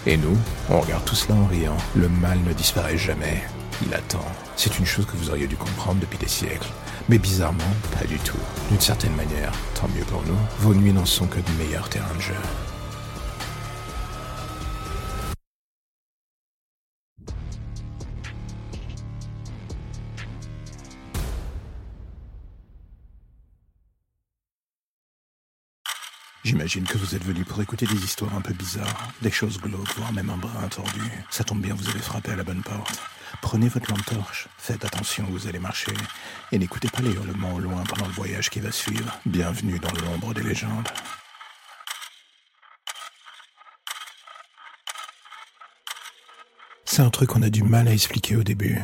Et 0.06 0.16
nous, 0.16 0.36
on 0.70 0.80
regarde 0.80 1.04
tout 1.04 1.16
cela 1.16 1.34
en 1.34 1.46
riant. 1.46 1.76
Le 1.96 2.08
mal 2.08 2.38
ne 2.46 2.52
disparaît 2.52 2.98
jamais. 2.98 3.42
Il 3.84 3.92
attend. 3.92 4.24
C'est 4.56 4.78
une 4.78 4.86
chose 4.86 5.06
que 5.06 5.16
vous 5.16 5.30
auriez 5.30 5.48
dû 5.48 5.56
comprendre 5.56 6.00
depuis 6.00 6.18
des 6.18 6.28
siècles. 6.28 6.68
Mais 7.08 7.18
bizarrement, 7.18 7.64
pas 7.98 8.06
du 8.06 8.18
tout. 8.18 8.38
D'une 8.70 8.80
certaine 8.80 9.16
manière, 9.16 9.52
tant 9.74 9.88
mieux 9.88 10.04
pour 10.04 10.22
nous, 10.22 10.38
vos 10.60 10.72
nuits 10.72 10.92
n'en 10.92 11.04
sont 11.04 11.26
que 11.26 11.40
de 11.40 11.50
meilleurs 11.58 11.88
terrains 11.88 12.14
de 12.14 12.20
jeu. 12.20 12.34
J'imagine 26.44 26.84
que 26.84 26.98
vous 26.98 27.14
êtes 27.14 27.24
venu 27.24 27.42
pour 27.42 27.62
écouter 27.62 27.86
des 27.86 28.04
histoires 28.04 28.36
un 28.36 28.42
peu 28.42 28.52
bizarres, 28.52 29.08
des 29.22 29.30
choses 29.30 29.58
glauques, 29.58 29.96
voire 29.96 30.12
même 30.12 30.28
un 30.28 30.36
brin 30.36 30.68
tordu. 30.68 31.00
Ça 31.30 31.42
tombe 31.42 31.62
bien, 31.62 31.74
vous 31.74 31.88
avez 31.88 32.00
frappé 32.00 32.32
à 32.32 32.36
la 32.36 32.44
bonne 32.44 32.62
porte. 32.62 33.00
Prenez 33.40 33.68
votre 33.68 33.90
lampe 33.90 34.04
torche, 34.04 34.48
faites 34.58 34.84
attention 34.84 35.24
vous 35.30 35.46
allez 35.46 35.58
marcher, 35.58 35.94
et 36.52 36.58
n'écoutez 36.58 36.88
pas 36.88 37.00
les 37.00 37.12
hurlements 37.12 37.54
au 37.54 37.60
loin 37.60 37.82
pendant 37.84 38.06
le 38.06 38.12
voyage 38.12 38.50
qui 38.50 38.60
va 38.60 38.70
suivre. 38.72 39.18
Bienvenue 39.24 39.78
dans 39.78 39.92
l'ombre 40.04 40.34
des 40.34 40.42
légendes. 40.42 40.86
C'est 46.84 47.00
un 47.00 47.10
truc 47.10 47.30
qu'on 47.30 47.42
a 47.42 47.48
du 47.48 47.62
mal 47.62 47.88
à 47.88 47.92
expliquer 47.94 48.36
au 48.36 48.42
début. 48.42 48.78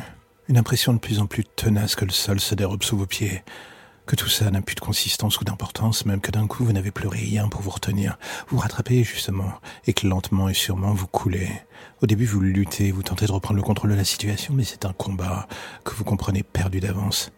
Une 0.49 0.57
impression 0.57 0.93
de 0.93 0.99
plus 0.99 1.19
en 1.19 1.27
plus 1.27 1.43
tenace 1.43 1.93
que 1.95 2.05
le 2.05 2.11
sol 2.11 2.39
se 2.39 2.55
dérobe 2.55 2.81
sous 2.81 2.97
vos 2.97 3.05
pieds, 3.05 3.43
que 4.05 4.15
tout 4.15 4.29
ça 4.29 4.51
n'a 4.51 4.61
plus 4.61 4.75
de 4.75 4.79
consistance 4.79 5.39
ou 5.39 5.43
d'importance, 5.43 6.05
même 6.05 6.21
que 6.21 6.31
d'un 6.31 6.47
coup 6.47 6.65
vous 6.65 6.73
n'avez 6.73 6.91
plus 6.91 7.07
rien 7.07 7.47
pour 7.47 7.61
vous 7.61 7.69
retenir, 7.69 8.17
vous 8.49 8.57
rattrapez 8.57 9.03
justement, 9.03 9.53
et 9.85 9.93
que 9.93 10.07
lentement 10.07 10.49
et 10.49 10.53
sûrement 10.53 10.93
vous 10.93 11.07
coulez. 11.07 11.49
Au 12.01 12.07
début 12.07 12.25
vous 12.25 12.39
luttez, 12.39 12.91
vous 12.91 13.03
tentez 13.03 13.25
de 13.25 13.31
reprendre 13.31 13.57
le 13.57 13.63
contrôle 13.63 13.91
de 13.91 13.95
la 13.95 14.03
situation, 14.03 14.53
mais 14.53 14.63
c'est 14.63 14.85
un 14.85 14.93
combat 14.93 15.47
que 15.83 15.93
vous 15.93 16.03
comprenez 16.03 16.43
perdu 16.43 16.79
d'avance. 16.79 17.31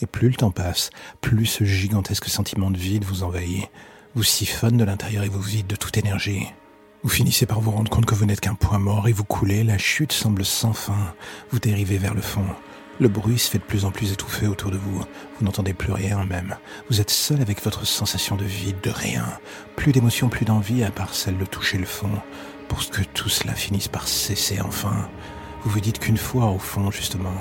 Et 0.00 0.06
plus 0.06 0.28
le 0.28 0.34
temps 0.34 0.50
passe, 0.50 0.90
plus 1.20 1.46
ce 1.46 1.64
gigantesque 1.64 2.28
sentiment 2.28 2.70
de 2.70 2.78
vide 2.78 3.04
vous 3.04 3.22
envahit, 3.22 3.68
vous 4.14 4.22
siphonne 4.22 4.76
de 4.76 4.84
l'intérieur 4.84 5.24
et 5.24 5.28
vous 5.28 5.40
vide 5.40 5.66
de 5.66 5.76
toute 5.76 5.96
énergie. 5.96 6.46
Vous 7.02 7.08
finissez 7.10 7.46
par 7.46 7.60
vous 7.60 7.70
rendre 7.70 7.90
compte 7.90 8.06
que 8.06 8.14
vous 8.14 8.26
n'êtes 8.26 8.40
qu'un 8.40 8.54
point 8.54 8.78
mort 8.78 9.08
et 9.08 9.12
vous 9.12 9.24
coulez, 9.24 9.62
la 9.62 9.78
chute 9.78 10.12
semble 10.12 10.44
sans 10.44 10.72
fin, 10.72 11.14
vous 11.50 11.60
dérivez 11.60 11.98
vers 11.98 12.14
le 12.14 12.22
fond. 12.22 12.46
Le 12.98 13.08
bruit 13.08 13.38
se 13.38 13.50
fait 13.50 13.58
de 13.58 13.64
plus 13.64 13.84
en 13.84 13.90
plus 13.90 14.12
étouffé 14.12 14.46
autour 14.46 14.70
de 14.70 14.78
vous. 14.78 14.98
Vous 14.98 15.44
n'entendez 15.44 15.74
plus 15.74 15.92
rien 15.92 16.24
même. 16.24 16.56
Vous 16.88 17.02
êtes 17.02 17.10
seul 17.10 17.42
avec 17.42 17.62
votre 17.62 17.86
sensation 17.86 18.36
de 18.36 18.44
vide, 18.44 18.80
de 18.82 18.88
rien. 18.88 19.26
Plus 19.76 19.92
d'émotion, 19.92 20.30
plus 20.30 20.46
d'envie 20.46 20.82
à 20.82 20.90
part 20.90 21.14
celle 21.14 21.36
de 21.36 21.44
toucher 21.44 21.76
le 21.76 21.84
fond. 21.84 22.10
Pour 22.68 22.78
que 22.88 23.02
tout 23.02 23.28
cela 23.28 23.52
finisse 23.52 23.88
par 23.88 24.08
cesser 24.08 24.60
enfin. 24.62 25.08
Vous 25.62 25.70
vous 25.70 25.80
dites 25.80 25.98
qu'une 25.98 26.16
fois 26.16 26.46
au 26.46 26.58
fond, 26.58 26.90
justement, 26.90 27.34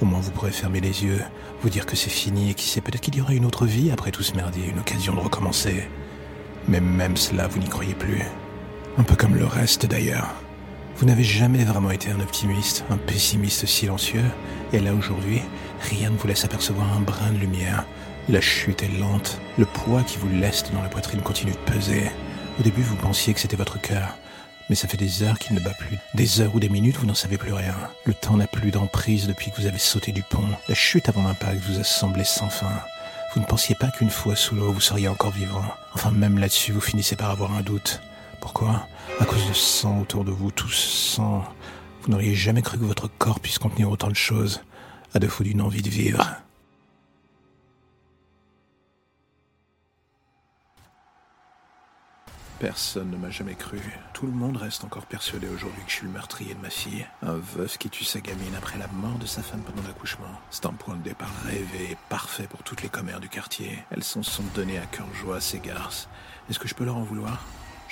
au 0.00 0.06
moins 0.06 0.20
vous 0.20 0.30
pourrez 0.30 0.50
fermer 0.50 0.80
les 0.80 1.04
yeux, 1.04 1.20
vous 1.60 1.68
dire 1.68 1.84
que 1.84 1.96
c'est 1.96 2.08
fini 2.08 2.50
et 2.50 2.54
qui 2.54 2.68
sait 2.68 2.80
peut-être 2.80 3.02
qu'il 3.02 3.16
y 3.16 3.20
aura 3.20 3.34
une 3.34 3.44
autre 3.44 3.66
vie 3.66 3.90
après 3.90 4.12
tout 4.12 4.22
ce 4.22 4.34
merdier, 4.34 4.66
une 4.66 4.78
occasion 4.78 5.14
de 5.14 5.20
recommencer. 5.20 5.88
Mais 6.68 6.80
même 6.80 7.18
cela, 7.18 7.48
vous 7.48 7.58
n'y 7.58 7.68
croyez 7.68 7.94
plus. 7.94 8.22
Un 8.96 9.02
peu 9.02 9.16
comme 9.16 9.36
le 9.36 9.44
reste 9.44 9.84
d'ailleurs. 9.84 10.34
Vous 10.96 11.06
n'avez 11.06 11.24
jamais 11.24 11.64
vraiment 11.64 11.90
été 11.90 12.10
un 12.10 12.20
optimiste, 12.20 12.84
un 12.90 12.96
pessimiste 12.96 13.66
silencieux, 13.66 14.24
et 14.72 14.80
là 14.80 14.94
aujourd'hui, 14.94 15.42
rien 15.80 16.10
ne 16.10 16.16
vous 16.16 16.26
laisse 16.26 16.44
apercevoir 16.44 16.92
un 16.96 17.00
brin 17.00 17.32
de 17.32 17.38
lumière. 17.38 17.84
La 18.28 18.40
chute 18.40 18.82
est 18.82 18.98
lente, 18.98 19.38
le 19.58 19.66
poids 19.66 20.02
qui 20.02 20.18
vous 20.18 20.28
laisse 20.28 20.64
dans 20.72 20.82
la 20.82 20.88
poitrine 20.88 21.20
continue 21.20 21.52
de 21.52 21.72
peser. 21.72 22.10
Au 22.58 22.62
début, 22.62 22.82
vous 22.82 22.96
pensiez 22.96 23.34
que 23.34 23.40
c'était 23.40 23.56
votre 23.56 23.80
cœur, 23.80 24.16
mais 24.70 24.76
ça 24.76 24.88
fait 24.88 24.96
des 24.96 25.22
heures 25.22 25.38
qu'il 25.38 25.54
ne 25.54 25.60
bat 25.60 25.74
plus. 25.74 25.98
Des 26.14 26.40
heures 26.40 26.54
ou 26.54 26.60
des 26.60 26.68
minutes, 26.68 26.96
vous 26.96 27.06
n'en 27.06 27.14
savez 27.14 27.36
plus 27.36 27.52
rien. 27.52 27.74
Le 28.04 28.14
temps 28.14 28.36
n'a 28.36 28.46
plus 28.46 28.70
d'emprise 28.70 29.26
depuis 29.26 29.50
que 29.50 29.60
vous 29.60 29.66
avez 29.66 29.78
sauté 29.78 30.12
du 30.12 30.22
pont. 30.22 30.48
La 30.68 30.74
chute 30.74 31.08
avant 31.08 31.24
l'impact 31.24 31.60
vous 31.64 31.80
a 31.80 31.84
semblé 31.84 32.24
sans 32.24 32.48
fin. 32.48 32.72
Vous 33.34 33.40
ne 33.40 33.46
pensiez 33.46 33.74
pas 33.74 33.90
qu'une 33.90 34.10
fois 34.10 34.36
sous 34.36 34.54
l'eau, 34.54 34.72
vous 34.72 34.80
seriez 34.80 35.08
encore 35.08 35.32
vivant. 35.32 35.64
Enfin, 35.94 36.10
même 36.10 36.38
là-dessus, 36.38 36.72
vous 36.72 36.80
finissez 36.80 37.16
par 37.16 37.30
avoir 37.30 37.52
un 37.56 37.62
doute. 37.62 38.00
Pourquoi? 38.40 38.86
À 39.20 39.24
cause 39.24 39.48
de 39.48 39.54
sang 39.54 40.00
autour 40.00 40.24
de 40.24 40.30
vous, 40.30 40.50
tout 40.50 40.68
sang. 40.68 41.44
Vous 42.02 42.10
n'auriez 42.10 42.34
jamais 42.34 42.62
cru 42.62 42.78
que 42.78 42.84
votre 42.84 43.06
corps 43.06 43.38
puisse 43.38 43.60
contenir 43.60 43.88
autant 43.88 44.08
de 44.08 44.16
choses, 44.16 44.60
à 45.14 45.20
défaut 45.20 45.44
d'une 45.44 45.60
envie 45.60 45.82
de 45.82 45.88
vivre. 45.88 46.36
Personne 52.58 53.10
ne 53.10 53.16
m'a 53.16 53.30
jamais 53.30 53.54
cru. 53.54 53.78
Tout 54.14 54.26
le 54.26 54.32
monde 54.32 54.56
reste 54.56 54.82
encore 54.82 55.06
persuadé 55.06 55.46
aujourd'hui 55.48 55.82
que 55.84 55.90
je 55.90 55.96
suis 55.96 56.06
le 56.06 56.12
meurtrier 56.12 56.54
de 56.54 56.60
ma 56.60 56.70
fille. 56.70 57.06
Un 57.22 57.34
veuf 57.34 57.78
qui 57.78 57.88
tue 57.88 58.04
sa 58.04 58.20
gamine 58.20 58.54
après 58.56 58.78
la 58.78 58.88
mort 58.88 59.18
de 59.18 59.26
sa 59.26 59.42
femme 59.42 59.62
pendant 59.62 59.86
l'accouchement. 59.86 60.40
C'est 60.50 60.66
un 60.66 60.72
point 60.72 60.96
de 60.96 61.02
départ 61.02 61.32
rêvé 61.44 61.96
parfait 62.08 62.48
pour 62.48 62.64
toutes 62.64 62.82
les 62.82 62.88
commères 62.88 63.20
du 63.20 63.28
quartier. 63.28 63.78
Elles 63.92 64.04
s'en 64.04 64.24
sont 64.24 64.44
données 64.56 64.78
à 64.78 64.86
cœur 64.86 65.06
joie 65.14 65.36
à 65.36 65.40
ces 65.40 65.60
garces. 65.60 66.08
Est-ce 66.50 66.58
que 66.58 66.66
je 66.66 66.74
peux 66.74 66.84
leur 66.84 66.96
en 66.96 67.04
vouloir? 67.04 67.44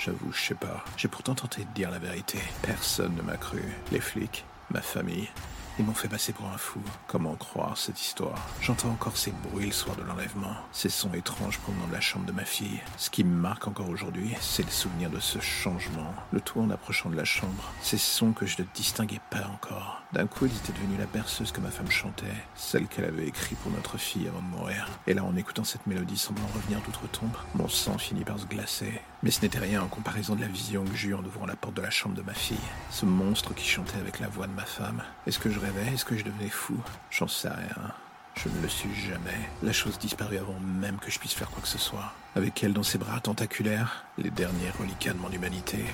J'avoue, 0.03 0.31
je 0.31 0.41
sais 0.41 0.55
pas. 0.55 0.83
J'ai 0.97 1.07
pourtant 1.07 1.35
tenté 1.35 1.63
de 1.63 1.69
dire 1.75 1.91
la 1.91 1.99
vérité. 1.99 2.39
Personne 2.63 3.13
ne 3.15 3.21
m'a 3.21 3.37
cru. 3.37 3.61
Les 3.91 3.99
flics, 3.99 4.45
ma 4.71 4.81
famille, 4.81 5.29
ils 5.77 5.85
m'ont 5.85 5.93
fait 5.93 6.07
passer 6.07 6.33
pour 6.33 6.47
un 6.47 6.57
fou. 6.57 6.81
Comment 7.05 7.35
croire 7.35 7.77
cette 7.77 8.01
histoire? 8.01 8.47
J'entends 8.61 8.89
encore 8.89 9.15
ces 9.15 9.31
bruits 9.31 9.67
le 9.67 9.71
soir 9.71 9.95
de 9.95 10.01
l'enlèvement, 10.01 10.55
ces 10.71 10.89
sons 10.89 11.13
étranges 11.13 11.59
provenant 11.59 11.85
de 11.85 11.93
la 11.93 12.01
chambre 12.01 12.25
de 12.25 12.31
ma 12.31 12.45
fille. 12.45 12.79
Ce 12.97 13.11
qui 13.11 13.23
me 13.23 13.35
marque 13.35 13.67
encore 13.67 13.89
aujourd'hui, 13.89 14.33
c'est 14.41 14.65
le 14.65 14.71
souvenir 14.71 15.11
de 15.11 15.19
ce 15.19 15.37
changement. 15.37 16.15
Le 16.31 16.41
tout 16.41 16.59
en 16.59 16.71
approchant 16.71 17.11
de 17.11 17.15
la 17.15 17.23
chambre. 17.23 17.71
Ces 17.83 17.99
sons 17.99 18.31
que 18.31 18.47
je 18.47 18.59
ne 18.59 18.67
distinguais 18.73 19.21
pas 19.29 19.45
encore. 19.53 20.01
D'un 20.13 20.25
coup, 20.25 20.47
ils 20.47 20.57
étaient 20.57 20.73
devenus 20.73 20.97
la 20.97 21.05
berceuse 21.05 21.51
que 21.51 21.61
ma 21.61 21.69
femme 21.69 21.91
chantait, 21.91 22.25
celle 22.55 22.87
qu'elle 22.87 23.05
avait 23.05 23.27
écrite 23.27 23.59
pour 23.59 23.71
notre 23.71 23.99
fille 23.99 24.27
avant 24.27 24.41
de 24.41 24.57
mourir. 24.57 24.87
Et 25.05 25.13
là, 25.13 25.23
en 25.23 25.35
écoutant 25.35 25.63
cette 25.63 25.85
mélodie 25.85 26.17
semblant 26.17 26.47
revenir 26.55 26.81
d'outre-tombe, 26.81 27.37
mon 27.53 27.69
sang 27.69 27.99
finit 27.99 28.23
par 28.23 28.39
se 28.39 28.47
glacer. 28.47 28.99
Mais 29.23 29.29
ce 29.29 29.41
n'était 29.41 29.59
rien 29.59 29.83
en 29.83 29.87
comparaison 29.87 30.35
de 30.35 30.41
la 30.41 30.47
vision 30.47 30.83
que 30.83 30.95
j'eus 30.95 31.13
en 31.13 31.23
ouvrant 31.23 31.45
la 31.45 31.55
porte 31.55 31.75
de 31.75 31.81
la 31.81 31.91
chambre 31.91 32.15
de 32.15 32.23
ma 32.23 32.33
fille. 32.33 32.57
Ce 32.89 33.05
monstre 33.05 33.53
qui 33.53 33.67
chantait 33.67 33.99
avec 33.99 34.19
la 34.19 34.27
voix 34.27 34.47
de 34.47 34.53
ma 34.53 34.65
femme. 34.65 35.03
Est-ce 35.27 35.37
que 35.37 35.51
je 35.51 35.59
rêvais? 35.59 35.93
Est-ce 35.93 36.05
que 36.05 36.17
je 36.17 36.23
devenais 36.23 36.49
fou? 36.49 36.75
J'en 37.11 37.27
sais 37.27 37.49
rien. 37.49 37.93
Je 38.33 38.49
ne 38.49 38.61
le 38.61 38.67
suis 38.67 38.93
jamais. 38.95 39.37
La 39.61 39.73
chose 39.73 39.99
disparut 39.99 40.37
avant 40.37 40.59
même 40.59 40.97
que 40.97 41.11
je 41.11 41.19
puisse 41.19 41.33
faire 41.33 41.51
quoi 41.51 41.61
que 41.61 41.67
ce 41.67 41.77
soit. 41.77 42.13
Avec 42.35 42.63
elle 42.63 42.73
dans 42.73 42.81
ses 42.81 42.97
bras 42.97 43.19
tentaculaires, 43.19 44.05
les 44.17 44.31
derniers 44.31 44.71
reliquats 44.79 45.13
de 45.13 45.19
mon 45.19 45.29
humanité. 45.29 45.85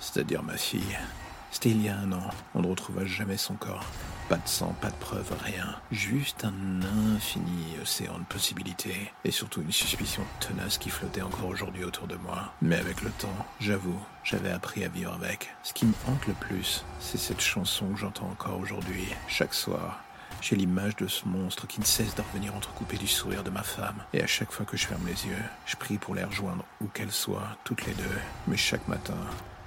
C'est-à-dire 0.00 0.42
ma 0.42 0.56
fille. 0.56 0.98
C'était 1.52 1.70
il 1.70 1.82
y 1.82 1.88
a 1.88 1.96
un 1.96 2.10
an. 2.12 2.30
On 2.54 2.62
ne 2.62 2.66
retrouva 2.66 3.04
jamais 3.04 3.36
son 3.36 3.54
corps. 3.54 3.84
Pas 4.28 4.38
de 4.38 4.48
sang, 4.48 4.74
pas 4.80 4.90
de 4.90 4.96
preuve, 4.96 5.32
rien. 5.44 5.76
Juste 5.92 6.44
un 6.44 6.82
infini 7.14 7.76
océan 7.80 8.18
de 8.18 8.24
possibilités. 8.24 9.12
Et 9.24 9.30
surtout 9.30 9.62
une 9.62 9.70
suspicion 9.70 10.24
tenace 10.40 10.78
qui 10.78 10.90
flottait 10.90 11.22
encore 11.22 11.46
aujourd'hui 11.46 11.84
autour 11.84 12.08
de 12.08 12.16
moi. 12.16 12.52
Mais 12.60 12.74
avec 12.74 13.02
le 13.02 13.10
temps, 13.10 13.46
j'avoue, 13.60 14.00
j'avais 14.24 14.50
appris 14.50 14.82
à 14.82 14.88
vivre 14.88 15.12
avec. 15.12 15.54
Ce 15.62 15.72
qui 15.72 15.86
me 15.86 15.94
hante 16.08 16.26
le 16.26 16.34
plus, 16.34 16.84
c'est 16.98 17.18
cette 17.18 17.40
chanson 17.40 17.86
que 17.90 18.00
j'entends 18.00 18.28
encore 18.28 18.58
aujourd'hui, 18.58 19.06
chaque 19.28 19.54
soir. 19.54 20.00
J'ai 20.40 20.56
l'image 20.56 20.96
de 20.96 21.06
ce 21.06 21.26
monstre 21.28 21.68
qui 21.68 21.78
ne 21.78 21.84
cesse 21.84 22.16
de 22.16 22.22
revenir 22.22 22.56
entrecoupé 22.56 22.96
du 22.96 23.06
sourire 23.06 23.44
de 23.44 23.50
ma 23.50 23.62
femme. 23.62 24.02
Et 24.12 24.22
à 24.22 24.26
chaque 24.26 24.50
fois 24.50 24.66
que 24.66 24.76
je 24.76 24.88
ferme 24.88 25.06
les 25.06 25.26
yeux, 25.26 25.44
je 25.66 25.76
prie 25.76 25.98
pour 25.98 26.16
les 26.16 26.24
rejoindre 26.24 26.64
où 26.80 26.88
qu'elles 26.88 27.12
soient, 27.12 27.56
toutes 27.62 27.86
les 27.86 27.94
deux. 27.94 28.18
Mais 28.48 28.56
chaque 28.56 28.88
matin, 28.88 29.18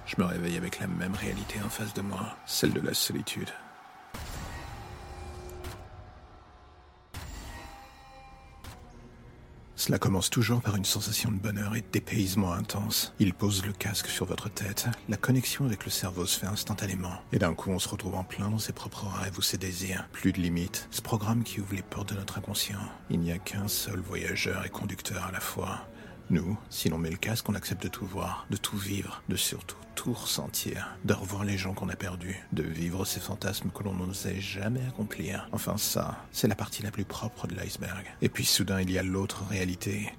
je 0.06 0.16
me 0.18 0.26
réveille 0.26 0.58
avec 0.58 0.80
la 0.80 0.88
même 0.88 1.16
réalité 1.16 1.60
en 1.66 1.70
face 1.70 1.94
de 1.94 2.02
moi, 2.02 2.36
celle 2.46 2.74
de 2.74 2.82
la 2.82 2.94
solitude. 2.94 3.50
Cela 9.90 9.98
commence 9.98 10.30
toujours 10.30 10.62
par 10.62 10.76
une 10.76 10.86
sensation 10.86 11.32
de 11.32 11.38
bonheur 11.38 11.76
et 11.76 11.84
dépaysement 11.92 12.54
intense. 12.54 13.12
Il 13.18 13.34
pose 13.34 13.66
le 13.66 13.74
casque 13.74 14.06
sur 14.06 14.28
votre 14.28 14.48
tête, 14.48 14.86
la 15.10 15.18
connexion 15.18 15.66
avec 15.66 15.84
le 15.84 15.90
cerveau 15.90 16.28
se 16.28 16.40
fait 16.40 16.46
instantanément. 16.46 17.20
Et 17.34 17.40
d'un 17.40 17.56
coup, 17.56 17.72
on 17.72 17.80
se 17.80 17.90
retrouve 17.90 18.14
en 18.14 18.24
plein 18.24 18.52
dans 18.52 18.60
ses 18.60 18.72
propres 18.72 19.08
rêves 19.08 19.40
ou 19.40 19.42
ses 19.42 19.58
désirs. 19.58 20.08
Plus 20.12 20.32
de 20.32 20.40
limites. 20.40 20.88
Ce 20.92 21.02
programme 21.02 21.42
qui 21.42 21.60
ouvre 21.60 21.74
les 21.74 21.82
portes 21.82 22.14
de 22.14 22.20
notre 22.20 22.38
inconscient. 22.38 22.78
Il 23.10 23.20
n'y 23.20 23.32
a 23.32 23.40
qu'un 23.40 23.68
seul 23.68 24.00
voyageur 24.00 24.64
et 24.64 24.70
conducteur 24.70 25.26
à 25.26 25.32
la 25.32 25.40
fois. 25.40 25.88
Nous, 26.32 26.58
si 26.70 26.90
l'on 26.90 27.00
met 27.00 27.10
le 27.10 27.18
casque, 27.18 27.50
on 27.50 27.56
accepte 27.56 27.82
de 27.82 27.88
tout 27.88 28.06
voir, 28.06 28.46
de 28.52 28.58
tout 28.58 28.78
vivre, 28.78 29.24
de 29.30 29.36
surtout 29.36 29.76
tout 29.96 30.14
ressentir, 30.14 30.96
de 31.04 31.14
revoir 31.14 31.44
les 31.44 31.58
gens 31.58 31.74
qu'on 31.74 31.90
a 31.90 31.96
perdus, 31.96 32.38
de 32.54 32.64
vivre 32.64 33.04
ces 33.04 33.20
fantasmes 33.20 33.70
que 33.70 33.84
l'on 33.84 33.96
n'osait 33.96 34.40
jamais 34.40 34.86
accomplir. 34.88 35.50
Enfin 35.52 35.76
ça, 35.76 36.24
c'est 36.32 36.48
la 36.48 36.56
partie 36.56 36.84
la 36.84 36.92
plus 36.92 37.04
propre 37.04 37.48
de 37.48 37.56
l'iceberg. 37.56 38.06
Et 38.22 38.30
puis 38.30 38.46
soudain, 38.46 38.80
il 38.80 38.92
y 38.92 38.98
a 38.98 39.04
l'autre 39.04 39.44
réalité, 39.50 40.14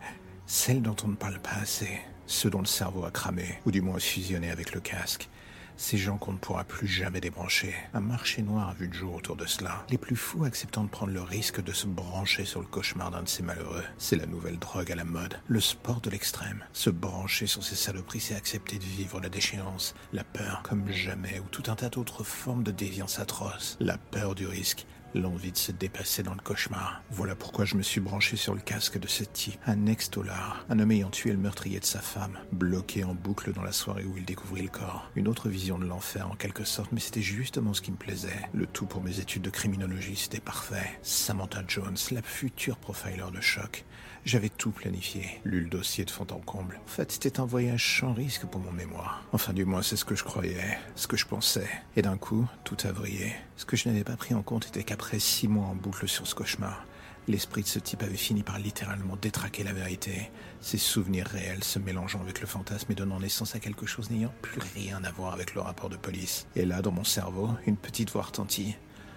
celle 0.46 0.82
dont 0.82 0.96
on 1.04 1.08
ne 1.08 1.14
parle 1.14 1.38
pas 1.38 1.54
assez, 1.62 2.00
ce 2.26 2.48
dont 2.48 2.58
le 2.58 2.66
cerveau 2.66 3.04
a 3.04 3.10
cramé, 3.10 3.60
ou 3.64 3.70
du 3.70 3.80
moins 3.80 4.00
fusionné 4.00 4.50
avec 4.50 4.74
le 4.74 4.80
casque. 4.80 5.30
Ces 5.76 5.98
gens 5.98 6.18
qu'on 6.18 6.32
ne 6.32 6.38
pourra 6.38 6.64
plus 6.64 6.86
jamais 6.86 7.20
débrancher. 7.20 7.74
Un 7.94 8.00
marché 8.00 8.42
noir 8.42 8.68
a 8.68 8.74
vu 8.74 8.86
le 8.86 8.92
jour 8.92 9.14
autour 9.14 9.36
de 9.36 9.46
cela. 9.46 9.84
Les 9.90 9.98
plus 9.98 10.16
fous 10.16 10.44
acceptant 10.44 10.84
de 10.84 10.88
prendre 10.88 11.12
le 11.12 11.22
risque 11.22 11.62
de 11.62 11.72
se 11.72 11.86
brancher 11.86 12.44
sur 12.44 12.60
le 12.60 12.66
cauchemar 12.66 13.10
d'un 13.10 13.22
de 13.22 13.28
ces 13.28 13.42
malheureux. 13.42 13.84
C'est 13.98 14.16
la 14.16 14.26
nouvelle 14.26 14.58
drogue 14.58 14.92
à 14.92 14.94
la 14.94 15.04
mode. 15.04 15.40
Le 15.46 15.60
sport 15.60 16.00
de 16.00 16.10
l'extrême. 16.10 16.64
Se 16.72 16.90
brancher 16.90 17.46
sur 17.46 17.64
ces 17.64 17.76
saloperies, 17.76 18.20
c'est 18.20 18.34
accepter 18.34 18.78
de 18.78 18.84
vivre 18.84 19.20
la 19.20 19.28
déchéance, 19.28 19.94
la 20.12 20.24
peur 20.24 20.62
comme 20.62 20.90
jamais, 20.90 21.40
ou 21.40 21.48
tout 21.48 21.70
un 21.70 21.76
tas 21.76 21.88
d'autres 21.88 22.24
formes 22.24 22.62
de 22.62 22.70
déviance 22.70 23.18
atroce. 23.18 23.76
La 23.80 23.98
peur 23.98 24.34
du 24.34 24.46
risque, 24.46 24.86
L'envie 25.14 25.50
de 25.50 25.56
se 25.56 25.72
dépasser 25.72 26.22
dans 26.22 26.34
le 26.34 26.40
cauchemar. 26.40 27.02
Voilà 27.10 27.34
pourquoi 27.34 27.64
je 27.64 27.74
me 27.74 27.82
suis 27.82 28.00
branché 28.00 28.36
sur 28.36 28.54
le 28.54 28.60
casque 28.60 28.98
de 28.98 29.08
ce 29.08 29.24
type. 29.24 29.58
Un 29.66 29.86
ex-dollar. 29.86 30.64
Un 30.68 30.78
homme 30.78 30.92
ayant 30.92 31.10
tué 31.10 31.32
le 31.32 31.38
meurtrier 31.38 31.80
de 31.80 31.84
sa 31.84 32.00
femme. 32.00 32.38
Bloqué 32.52 33.02
en 33.02 33.14
boucle 33.14 33.52
dans 33.52 33.62
la 33.62 33.72
soirée 33.72 34.04
où 34.04 34.16
il 34.16 34.24
découvrit 34.24 34.62
le 34.62 34.68
corps. 34.68 35.10
Une 35.16 35.28
autre 35.28 35.48
vision 35.48 35.78
de 35.78 35.84
l'enfer 35.84 36.30
en 36.30 36.36
quelque 36.36 36.64
sorte, 36.64 36.92
mais 36.92 37.00
c'était 37.00 37.22
justement 37.22 37.74
ce 37.74 37.82
qui 37.82 37.90
me 37.90 37.96
plaisait. 37.96 38.48
Le 38.54 38.66
tout 38.66 38.86
pour 38.86 39.02
mes 39.02 39.18
études 39.18 39.42
de 39.42 39.50
criminologie, 39.50 40.16
c'était 40.16 40.40
parfait. 40.40 40.98
Samantha 41.02 41.62
Jones, 41.66 41.96
la 42.12 42.22
future 42.22 42.76
profiler 42.76 43.24
de 43.34 43.40
choc. 43.40 43.84
J'avais 44.24 44.50
tout 44.50 44.70
planifié, 44.70 45.40
lu 45.44 45.62
le 45.62 45.68
dossier 45.70 46.04
de 46.04 46.10
fond 46.10 46.26
en 46.30 46.40
comble. 46.40 46.78
En 46.84 46.88
fait, 46.88 47.10
c'était 47.10 47.40
un 47.40 47.46
voyage 47.46 48.00
sans 48.00 48.12
risque 48.12 48.44
pour 48.44 48.60
mon 48.60 48.70
mémoire. 48.70 49.24
Enfin, 49.32 49.54
du 49.54 49.64
moins, 49.64 49.80
c'est 49.80 49.96
ce 49.96 50.04
que 50.04 50.14
je 50.14 50.24
croyais, 50.24 50.78
ce 50.94 51.06
que 51.06 51.16
je 51.16 51.26
pensais. 51.26 51.68
Et 51.96 52.02
d'un 52.02 52.18
coup, 52.18 52.46
tout 52.64 52.76
a 52.84 52.92
vrillé. 52.92 53.32
Ce 53.56 53.64
que 53.64 53.76
je 53.76 53.88
n'avais 53.88 54.04
pas 54.04 54.16
pris 54.16 54.34
en 54.34 54.42
compte 54.42 54.66
était 54.66 54.84
qu'après 55.00 55.18
six 55.18 55.48
mois 55.48 55.64
en 55.64 55.74
boucle 55.74 56.06
sur 56.06 56.26
ce 56.26 56.34
cauchemar, 56.34 56.84
l'esprit 57.26 57.62
de 57.62 57.66
ce 57.66 57.78
type 57.78 58.02
avait 58.02 58.18
fini 58.18 58.42
par 58.42 58.58
littéralement 58.58 59.16
détraquer 59.16 59.64
la 59.64 59.72
vérité, 59.72 60.30
ses 60.60 60.76
souvenirs 60.76 61.26
réels 61.26 61.64
se 61.64 61.78
mélangeant 61.78 62.20
avec 62.20 62.42
le 62.42 62.46
fantasme 62.46 62.92
et 62.92 62.94
donnant 62.94 63.18
naissance 63.18 63.54
à 63.54 63.60
quelque 63.60 63.86
chose 63.86 64.10
n'ayant 64.10 64.34
plus 64.42 64.60
rien 64.74 65.02
à 65.04 65.10
voir 65.10 65.32
avec 65.32 65.54
le 65.54 65.62
rapport 65.62 65.88
de 65.88 65.96
police. 65.96 66.46
Et 66.54 66.66
là, 66.66 66.82
dans 66.82 66.92
mon 66.92 67.04
cerveau, 67.04 67.48
une 67.66 67.78
petite 67.78 68.10
voix 68.10 68.24
retentit. 68.24 68.76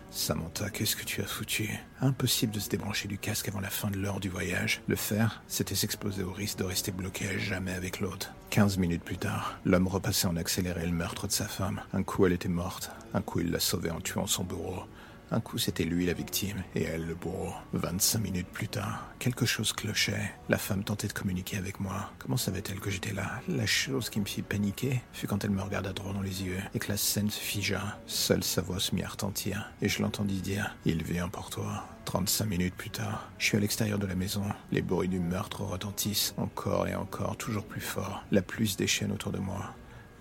Samantha, 0.10 0.70
qu'est-ce 0.70 0.96
que 0.96 1.04
tu 1.04 1.22
as 1.22 1.28
foutu? 1.28 1.70
Impossible 2.00 2.54
de 2.54 2.62
se 2.62 2.70
débrancher 2.70 3.10
du 3.10 3.18
casque 3.18 3.50
avant 3.50 3.60
la 3.60 3.70
fin 3.70 3.92
de 3.92 3.98
l'heure 3.98 4.22
du 4.22 4.30
voyage. 4.30 4.82
Le 4.88 4.96
faire, 4.96 5.44
c'était 5.48 5.76
s'exposer 5.76 6.24
au 6.24 6.32
risque 6.32 6.60
de 6.60 6.64
rester 6.64 6.94
bloqué 6.94 7.28
à 7.28 7.38
jamais 7.38 7.74
avec 7.74 8.00
l'autre. 8.00 8.32
Quinze 8.52 8.78
minutes 8.78 9.04
plus 9.04 9.18
tard, 9.18 9.60
l'homme 9.66 9.90
repassait 9.90 10.28
en 10.28 10.38
accéléré 10.38 10.86
le 10.86 10.94
meurtre 10.94 11.28
de 11.28 11.34
sa 11.34 11.50
femme. 11.50 11.82
Un 11.92 12.04
coup, 12.04 12.26
elle 12.26 12.32
était 12.32 12.48
morte. 12.48 12.90
Un 13.14 13.22
coup, 13.22 13.42
il 13.42 13.52
l'a 13.52 13.60
sauvée 13.60 13.92
en 13.92 14.00
tuant 14.00 14.28
son 14.28 14.46
bourreau. 14.46 14.84
Un 15.34 15.40
coup, 15.40 15.58
c'était 15.58 15.84
lui 15.84 16.06
la 16.06 16.14
victime 16.14 16.62
et 16.76 16.84
elle 16.84 17.08
le 17.08 17.16
bourreau. 17.16 17.52
25 17.74 18.20
minutes 18.20 18.48
plus 18.48 18.68
tard, 18.68 19.10
quelque 19.18 19.48
chose 19.48 19.74
clochait. 19.74 20.32
La 20.48 20.60
femme 20.60 20.84
tentait 20.84 21.08
de 21.08 21.14
communiquer 21.14 21.58
avec 21.58 21.80
moi. 21.80 22.12
Comment 22.20 22.38
savait-elle 22.38 22.80
que 22.80 22.92
j'étais 22.92 23.14
là? 23.14 23.42
La 23.48 23.66
chose 23.66 24.12
qui 24.12 24.20
me 24.20 24.26
fit 24.26 24.44
paniquer 24.44 25.02
fut 25.12 25.26
quand 25.26 25.44
elle 25.44 25.50
me 25.50 25.64
regarda 25.64 25.92
droit 25.92 26.14
dans 26.14 26.22
les 26.22 26.44
yeux 26.44 26.60
et 26.76 26.78
que 26.78 26.92
la 26.92 26.98
scène 26.98 27.32
se 27.32 27.40
figea. 27.40 27.98
Seule 28.06 28.44
sa 28.44 28.62
voix 28.62 28.80
se 28.80 28.94
mit 28.94 29.02
à 29.02 29.08
retentir 29.08 29.72
et 29.82 29.90
je 29.90 30.04
l'entendis 30.04 30.40
dire 30.40 30.76
«Il 30.86 31.04
vient 31.04 31.30
pour 31.30 31.50
toi». 31.50 31.90
35 32.06 32.46
minutes 32.46 32.76
plus 32.76 32.92
tard, 32.92 33.32
je 33.40 33.46
suis 33.46 33.58
à 33.58 33.60
l'extérieur 33.60 33.98
de 33.98 34.06
la 34.06 34.14
maison. 34.14 34.44
Les 34.72 34.84
bruits 34.84 35.08
du 35.08 35.20
meurtre 35.20 35.62
retentissent 35.62 36.36
encore 36.38 36.88
et 36.88 36.94
encore, 36.94 37.38
toujours 37.38 37.66
plus 37.66 37.82
fort. 37.82 38.24
La 38.30 38.44
pluie 38.44 38.68
se 38.68 38.78
déchaîne 38.78 39.12
autour 39.12 39.32
de 39.32 39.40
moi. 39.40 39.74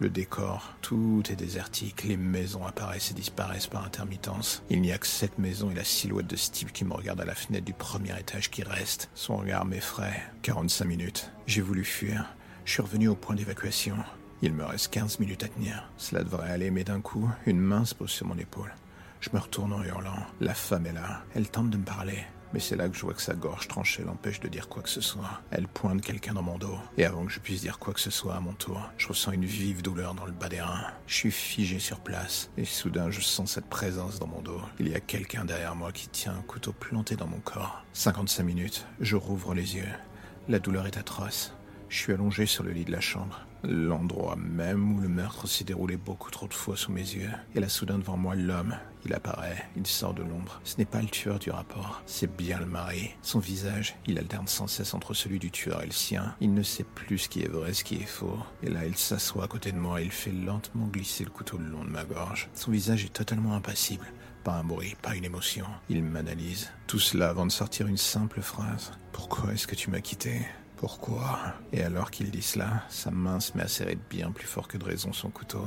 Le 0.02 0.11
décor, 0.11 0.75
tout 0.80 1.23
est 1.30 1.37
désertique, 1.37 2.02
les 2.02 2.16
maisons 2.16 2.66
apparaissent 2.66 3.12
et 3.12 3.14
disparaissent 3.14 3.68
par 3.68 3.85
intermittence. 3.85 4.64
Il 4.68 4.82
n'y 4.82 4.90
a 4.90 4.99
que 4.99 5.06
cette 5.06 5.38
maison 5.38 5.71
et 5.71 5.76
la 5.76 5.85
silhouette 5.85 6.26
de 6.26 6.35
Steve 6.35 6.73
qui 6.73 6.85
me 6.85 6.92
regarde 6.92 7.21
à 7.21 7.25
la 7.25 7.37
fenêtre 7.37 7.66
du 7.66 7.73
premier 7.73 8.18
étage 8.18 8.50
qui 8.50 8.64
reste. 8.64 9.11
Son 9.14 9.37
regard 9.37 9.64
m'effraie. 9.64 10.21
45 10.42 10.87
minutes. 10.87 11.30
J'ai 11.47 11.61
voulu 11.61 11.85
fuir. 11.85 12.35
Je 12.64 12.73
suis 12.73 12.82
revenu 12.82 13.06
au 13.06 13.14
point 13.14 13.37
d'évacuation. 13.37 13.94
Il 14.42 14.54
me 14.54 14.64
reste 14.64 14.92
15 14.92 15.21
minutes 15.21 15.44
à 15.44 15.49
tenir. 15.49 15.88
Cela 15.99 16.25
devrait 16.25 16.50
aller, 16.50 16.73
mais 16.73 16.82
d'un 16.82 17.00
coup, 17.00 17.30
une 17.47 17.61
main 17.61 17.85
se 17.85 17.94
pose 17.94 18.11
sur 18.11 18.26
mon 18.26 18.38
épaule. 18.38 18.75
Je 19.20 19.31
me 19.33 19.38
retourne 19.38 19.72
en 19.72 19.85
hurlant. 19.85 20.27
La 20.40 20.55
femme 20.55 20.87
est 20.87 20.94
là. 20.94 21.22
Elle 21.37 21.48
tente 21.48 21.70
de 21.70 21.77
me 21.77 21.85
parler. 21.85 22.24
Mais 22.53 22.61
c'est 22.61 22.77
là 22.77 22.88
que 22.88 22.97
je 22.97 23.03
vois 23.03 23.15
que 23.15 23.23
sa 23.23 23.35
gorge 23.35 23.69
tranchée 23.69 24.03
l'empêche 24.05 24.41
de 24.41 24.49
dire 24.49 24.69
quoi 24.69 24.83
que 24.83 24.88
ce 24.88 25.01
soit. 25.01 25.41
Elle 25.51 25.67
pointe 25.69 26.03
quelqu'un 26.03 26.35
dans 26.35 26.43
mon 26.43 26.59
dos. 26.59 26.79
Et 26.99 27.05
avant 27.05 27.25
que 27.25 27.33
je 27.33 27.41
puisse 27.41 27.62
dire 27.62 27.79
quoi 27.79 27.95
que 27.95 28.01
ce 28.01 28.11
soit 28.11 28.35
à 28.35 28.41
mon 28.41 28.53
tour, 28.53 28.81
je 28.99 29.09
ressens 29.09 29.33
une 29.33 29.45
vive 29.45 29.83
douleur 29.83 30.15
dans 30.15 30.27
le 30.27 30.33
bas 30.33 30.49
des 30.49 30.61
reins. 30.61 30.87
Je 31.07 31.15
suis 31.15 31.31
figé 31.31 31.79
sur 31.79 32.01
place. 32.01 32.51
Et 32.57 32.65
soudain, 32.65 33.11
je 33.11 33.21
sens 33.21 33.53
cette 33.53 33.69
présence 33.69 34.19
dans 34.19 34.27
mon 34.27 34.43
dos. 34.43 34.61
Il 34.79 34.88
y 34.88 34.95
a 34.95 35.01
quelqu'un 35.01 35.45
derrière 35.45 35.75
moi 35.75 35.93
qui 35.93 36.09
tient 36.09 36.35
un 36.35 36.43
couteau 36.43 36.73
planté 36.73 37.17
dans 37.17 37.27
mon 37.27 37.41
corps. 37.41 37.85
55 37.95 38.43
minutes. 38.43 38.87
Je 39.01 39.17
rouvre 39.17 39.55
les 39.55 39.77
yeux. 39.77 39.88
La 40.49 40.59
douleur 40.59 40.87
est 40.87 40.97
atroce. 40.97 41.55
Je 41.92 41.98
suis 41.98 42.12
allongé 42.14 42.46
sur 42.46 42.64
le 42.64 42.70
lit 42.70 42.87
de 42.87 42.90
la 42.90 43.02
chambre. 43.02 43.46
L'endroit 43.64 44.35
même 44.37 44.96
où 44.96 45.00
le 45.02 45.09
meurtre 45.09 45.46
s'est 45.46 45.62
déroulé 45.62 45.98
beaucoup 45.98 46.31
trop 46.31 46.48
de 46.48 46.55
fois 46.55 46.74
sous 46.74 46.90
mes 46.90 47.02
yeux. 47.02 47.31
Et 47.55 47.61
là, 47.61 47.68
soudain, 47.68 47.98
devant 47.98 48.16
moi, 48.16 48.35
l'homme. 48.35 48.74
Il 49.05 49.12
apparaît, 49.12 49.68
il 49.76 49.87
sort 49.87 50.14
de 50.14 50.22
l'ombre. 50.22 50.62
Ce 50.64 50.78
n'est 50.78 50.87
pas 50.87 51.02
le 51.02 51.09
tueur 51.09 51.38
du 51.38 51.50
rapport, 51.50 52.02
c'est 52.07 52.35
bien 52.35 52.59
le 52.59 52.64
mari. 52.64 53.11
Son 53.20 53.40
visage, 53.40 53.94
il 54.07 54.18
alterne 54.18 54.48
sans 54.48 54.68
cesse 54.68 54.94
entre 54.94 55.12
celui 55.12 55.38
du 55.38 55.50
tueur 55.50 55.83
et 55.83 55.87
le 55.87 55.92
sien. 55.92 56.35
Il 56.40 56.55
ne 56.55 56.62
sait 56.62 56.87
plus 56.94 57.18
ce 57.18 57.28
qui 57.28 57.42
est 57.42 57.48
vrai, 57.48 57.74
ce 57.74 57.85
qui 57.85 57.96
est 57.96 58.07
faux. 58.07 58.38
Et 58.62 58.70
là, 58.70 58.87
il 58.87 58.96
s'assoit 58.96 59.44
à 59.44 59.48
côté 59.48 59.70
de 59.70 59.78
moi 59.78 60.00
et 60.00 60.05
il 60.05 60.12
fait 60.12 60.33
lentement 60.33 60.87
glisser 60.87 61.24
le 61.24 61.31
couteau 61.31 61.59
le 61.59 61.68
long 61.68 61.85
de 61.85 61.90
ma 61.90 62.05
gorge. 62.05 62.48
Son 62.55 62.70
visage 62.70 63.05
est 63.05 63.12
totalement 63.12 63.55
impassible. 63.55 64.07
Pas 64.44 64.55
un 64.55 64.64
bruit, 64.64 64.96
pas 65.02 65.14
une 65.14 65.26
émotion. 65.26 65.66
Il 65.90 66.02
m'analyse. 66.02 66.70
Tout 66.87 66.98
cela 66.98 67.28
avant 67.28 67.44
de 67.44 67.52
sortir 67.52 67.87
une 67.87 67.98
simple 67.98 68.40
phrase. 68.40 68.92
Pourquoi 69.12 69.52
est-ce 69.52 69.66
que 69.66 69.74
tu 69.74 69.90
m'as 69.90 70.00
quitté? 70.00 70.40
Pourquoi? 70.83 71.38
Et 71.73 71.85
alors 71.85 72.11
qu'il 72.11 72.33
dit 72.33 72.42
cela, 72.42 72.83
sa 72.88 73.12
main 73.12 73.38
se 73.38 73.57
met 73.57 73.62
à 73.62 73.68
serrer 73.68 73.97
bien 74.11 74.33
plus 74.33 74.49
fort 74.49 74.66
que 74.66 74.77
de 74.77 74.85
raison 74.85 75.12
son 75.12 75.31
couteau. 75.31 75.64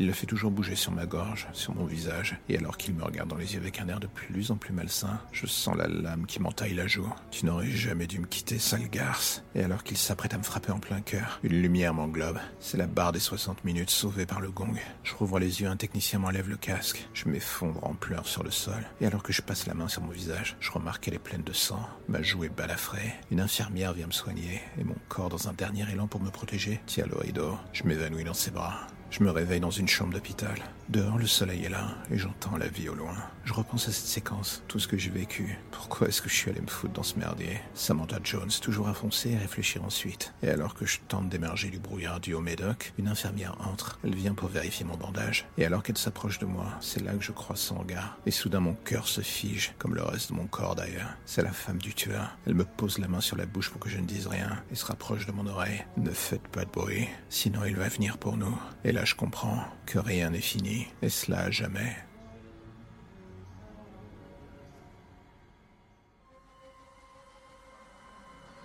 Il 0.00 0.06
le 0.06 0.14
fait 0.14 0.24
toujours 0.24 0.50
bouger 0.50 0.76
sur 0.76 0.92
ma 0.92 1.04
gorge, 1.04 1.46
sur 1.52 1.74
mon 1.74 1.84
visage, 1.84 2.38
et 2.48 2.56
alors 2.56 2.78
qu'il 2.78 2.94
me 2.94 3.04
regarde 3.04 3.28
dans 3.28 3.36
les 3.36 3.52
yeux 3.52 3.60
avec 3.60 3.80
un 3.80 3.88
air 3.88 4.00
de 4.00 4.06
plus 4.06 4.50
en 4.50 4.56
plus 4.56 4.72
malsain, 4.72 5.20
je 5.30 5.44
sens 5.44 5.76
la 5.76 5.88
lame 5.88 6.24
qui 6.24 6.40
m'entaille 6.40 6.72
la 6.72 6.86
joue. 6.86 7.12
Tu 7.30 7.44
n'aurais 7.44 7.70
jamais 7.70 8.06
dû 8.06 8.18
me 8.18 8.26
quitter, 8.26 8.58
sale 8.58 8.88
garce. 8.88 9.44
Et 9.54 9.62
alors 9.62 9.84
qu'il 9.84 9.98
s'apprête 9.98 10.32
à 10.32 10.38
me 10.38 10.42
frapper 10.42 10.72
en 10.72 10.78
plein 10.78 11.02
cœur, 11.02 11.38
une 11.42 11.60
lumière 11.60 11.92
m'englobe. 11.92 12.38
C'est 12.60 12.78
la 12.78 12.86
barre 12.86 13.12
des 13.12 13.20
60 13.20 13.62
minutes 13.66 13.90
sauvée 13.90 14.24
par 14.24 14.40
le 14.40 14.50
gong. 14.50 14.72
Je 15.04 15.14
rouvre 15.14 15.38
les 15.38 15.60
yeux, 15.60 15.68
un 15.68 15.76
technicien 15.76 16.18
m'enlève 16.18 16.48
le 16.48 16.56
casque. 16.56 17.06
Je 17.12 17.28
m'effondre 17.28 17.86
en 17.86 17.92
pleurs 17.92 18.26
sur 18.26 18.42
le 18.42 18.50
sol. 18.50 18.82
Et 19.02 19.06
alors 19.06 19.22
que 19.22 19.34
je 19.34 19.42
passe 19.42 19.66
la 19.66 19.74
main 19.74 19.88
sur 19.88 20.00
mon 20.00 20.12
visage, 20.12 20.56
je 20.60 20.70
remarque 20.70 21.04
qu'elle 21.04 21.14
est 21.14 21.18
pleine 21.18 21.42
de 21.42 21.52
sang. 21.52 21.86
Ma 22.08 22.22
joue 22.22 22.44
est 22.44 22.48
balafrée. 22.48 23.12
Une 23.30 23.40
infirmière 23.40 23.92
vient 23.92 24.06
me 24.06 24.12
soigner, 24.12 24.62
et 24.78 24.84
mon 24.84 24.96
corps, 25.10 25.28
dans 25.28 25.48
un 25.48 25.52
dernier 25.52 25.84
élan 25.92 26.06
pour 26.06 26.22
me 26.22 26.30
protéger, 26.30 26.80
tient 26.86 27.04
rideau. 27.20 27.58
Je 27.74 27.84
m'évanouis 27.84 28.24
dans 28.24 28.32
ses 28.32 28.50
bras. 28.50 28.86
Je 29.10 29.24
me 29.24 29.30
réveille 29.30 29.58
dans 29.58 29.70
une 29.70 29.88
chambre 29.88 30.12
d'hôpital. 30.12 30.54
Dehors, 30.88 31.18
le 31.18 31.26
soleil 31.26 31.64
est 31.64 31.68
là 31.68 31.96
et 32.12 32.18
j'entends 32.18 32.56
la 32.56 32.68
vie 32.68 32.88
au 32.88 32.94
loin. 32.94 33.14
Je 33.44 33.52
repense 33.52 33.88
à 33.88 33.92
cette 33.92 34.06
séquence, 34.06 34.62
tout 34.68 34.78
ce 34.78 34.86
que 34.86 34.96
j'ai 34.96 35.10
vécu. 35.10 35.58
Pourquoi 35.72 36.08
est-ce 36.08 36.22
que 36.22 36.28
je 36.28 36.34
suis 36.34 36.50
allé 36.50 36.60
me 36.60 36.68
foutre 36.68 36.94
dans 36.94 37.02
ce 37.02 37.18
merdier? 37.18 37.60
Samantha 37.74 38.18
Jones, 38.22 38.50
toujours 38.62 38.88
à 38.88 38.94
foncer 38.94 39.30
et 39.30 39.36
réfléchir 39.36 39.84
ensuite. 39.84 40.32
Et 40.42 40.48
alors 40.48 40.74
que 40.74 40.86
je 40.86 40.98
tente 41.08 41.28
d'émerger 41.28 41.70
du 41.70 41.80
brouillard 41.80 42.20
du 42.20 42.34
haut 42.34 42.40
médoc, 42.40 42.92
une 42.98 43.08
infirmière 43.08 43.56
entre. 43.60 43.98
Elle 44.04 44.14
vient 44.14 44.34
pour 44.34 44.48
vérifier 44.48 44.84
mon 44.84 44.96
bandage. 44.96 45.46
Et 45.58 45.64
alors 45.64 45.82
qu'elle 45.82 45.98
s'approche 45.98 46.38
de 46.38 46.46
moi, 46.46 46.66
c'est 46.80 47.02
là 47.02 47.12
que 47.12 47.22
je 47.22 47.32
croise 47.32 47.58
son 47.58 47.78
regard. 47.78 48.16
Et 48.26 48.30
soudain, 48.30 48.60
mon 48.60 48.74
cœur 48.74 49.08
se 49.08 49.20
fige, 49.20 49.74
comme 49.78 49.94
le 49.94 50.02
reste 50.02 50.30
de 50.30 50.36
mon 50.36 50.46
corps 50.46 50.76
d'ailleurs. 50.76 51.16
C'est 51.26 51.42
la 51.42 51.52
femme 51.52 51.78
du 51.78 51.94
tueur. 51.94 52.36
Elle 52.46 52.54
me 52.54 52.64
pose 52.64 52.98
la 52.98 53.08
main 53.08 53.20
sur 53.20 53.36
la 53.36 53.46
bouche 53.46 53.70
pour 53.70 53.80
que 53.80 53.88
je 53.88 53.98
ne 53.98 54.06
dise 54.06 54.28
rien 54.28 54.62
et 54.70 54.76
se 54.76 54.84
rapproche 54.86 55.26
de 55.26 55.32
mon 55.32 55.46
oreille. 55.46 55.84
Ne 55.96 56.10
faites 56.10 56.46
pas 56.48 56.64
de 56.64 56.70
bruit, 56.70 57.08
sinon 57.28 57.64
il 57.64 57.76
va 57.76 57.88
venir 57.88 58.18
pour 58.18 58.36
nous. 58.36 58.56
Je 59.04 59.14
comprends 59.14 59.64
que 59.86 59.98
rien 59.98 60.30
n'est 60.30 60.40
fini, 60.40 60.88
et 61.02 61.08
cela 61.08 61.40
à 61.40 61.50
jamais. 61.50 61.96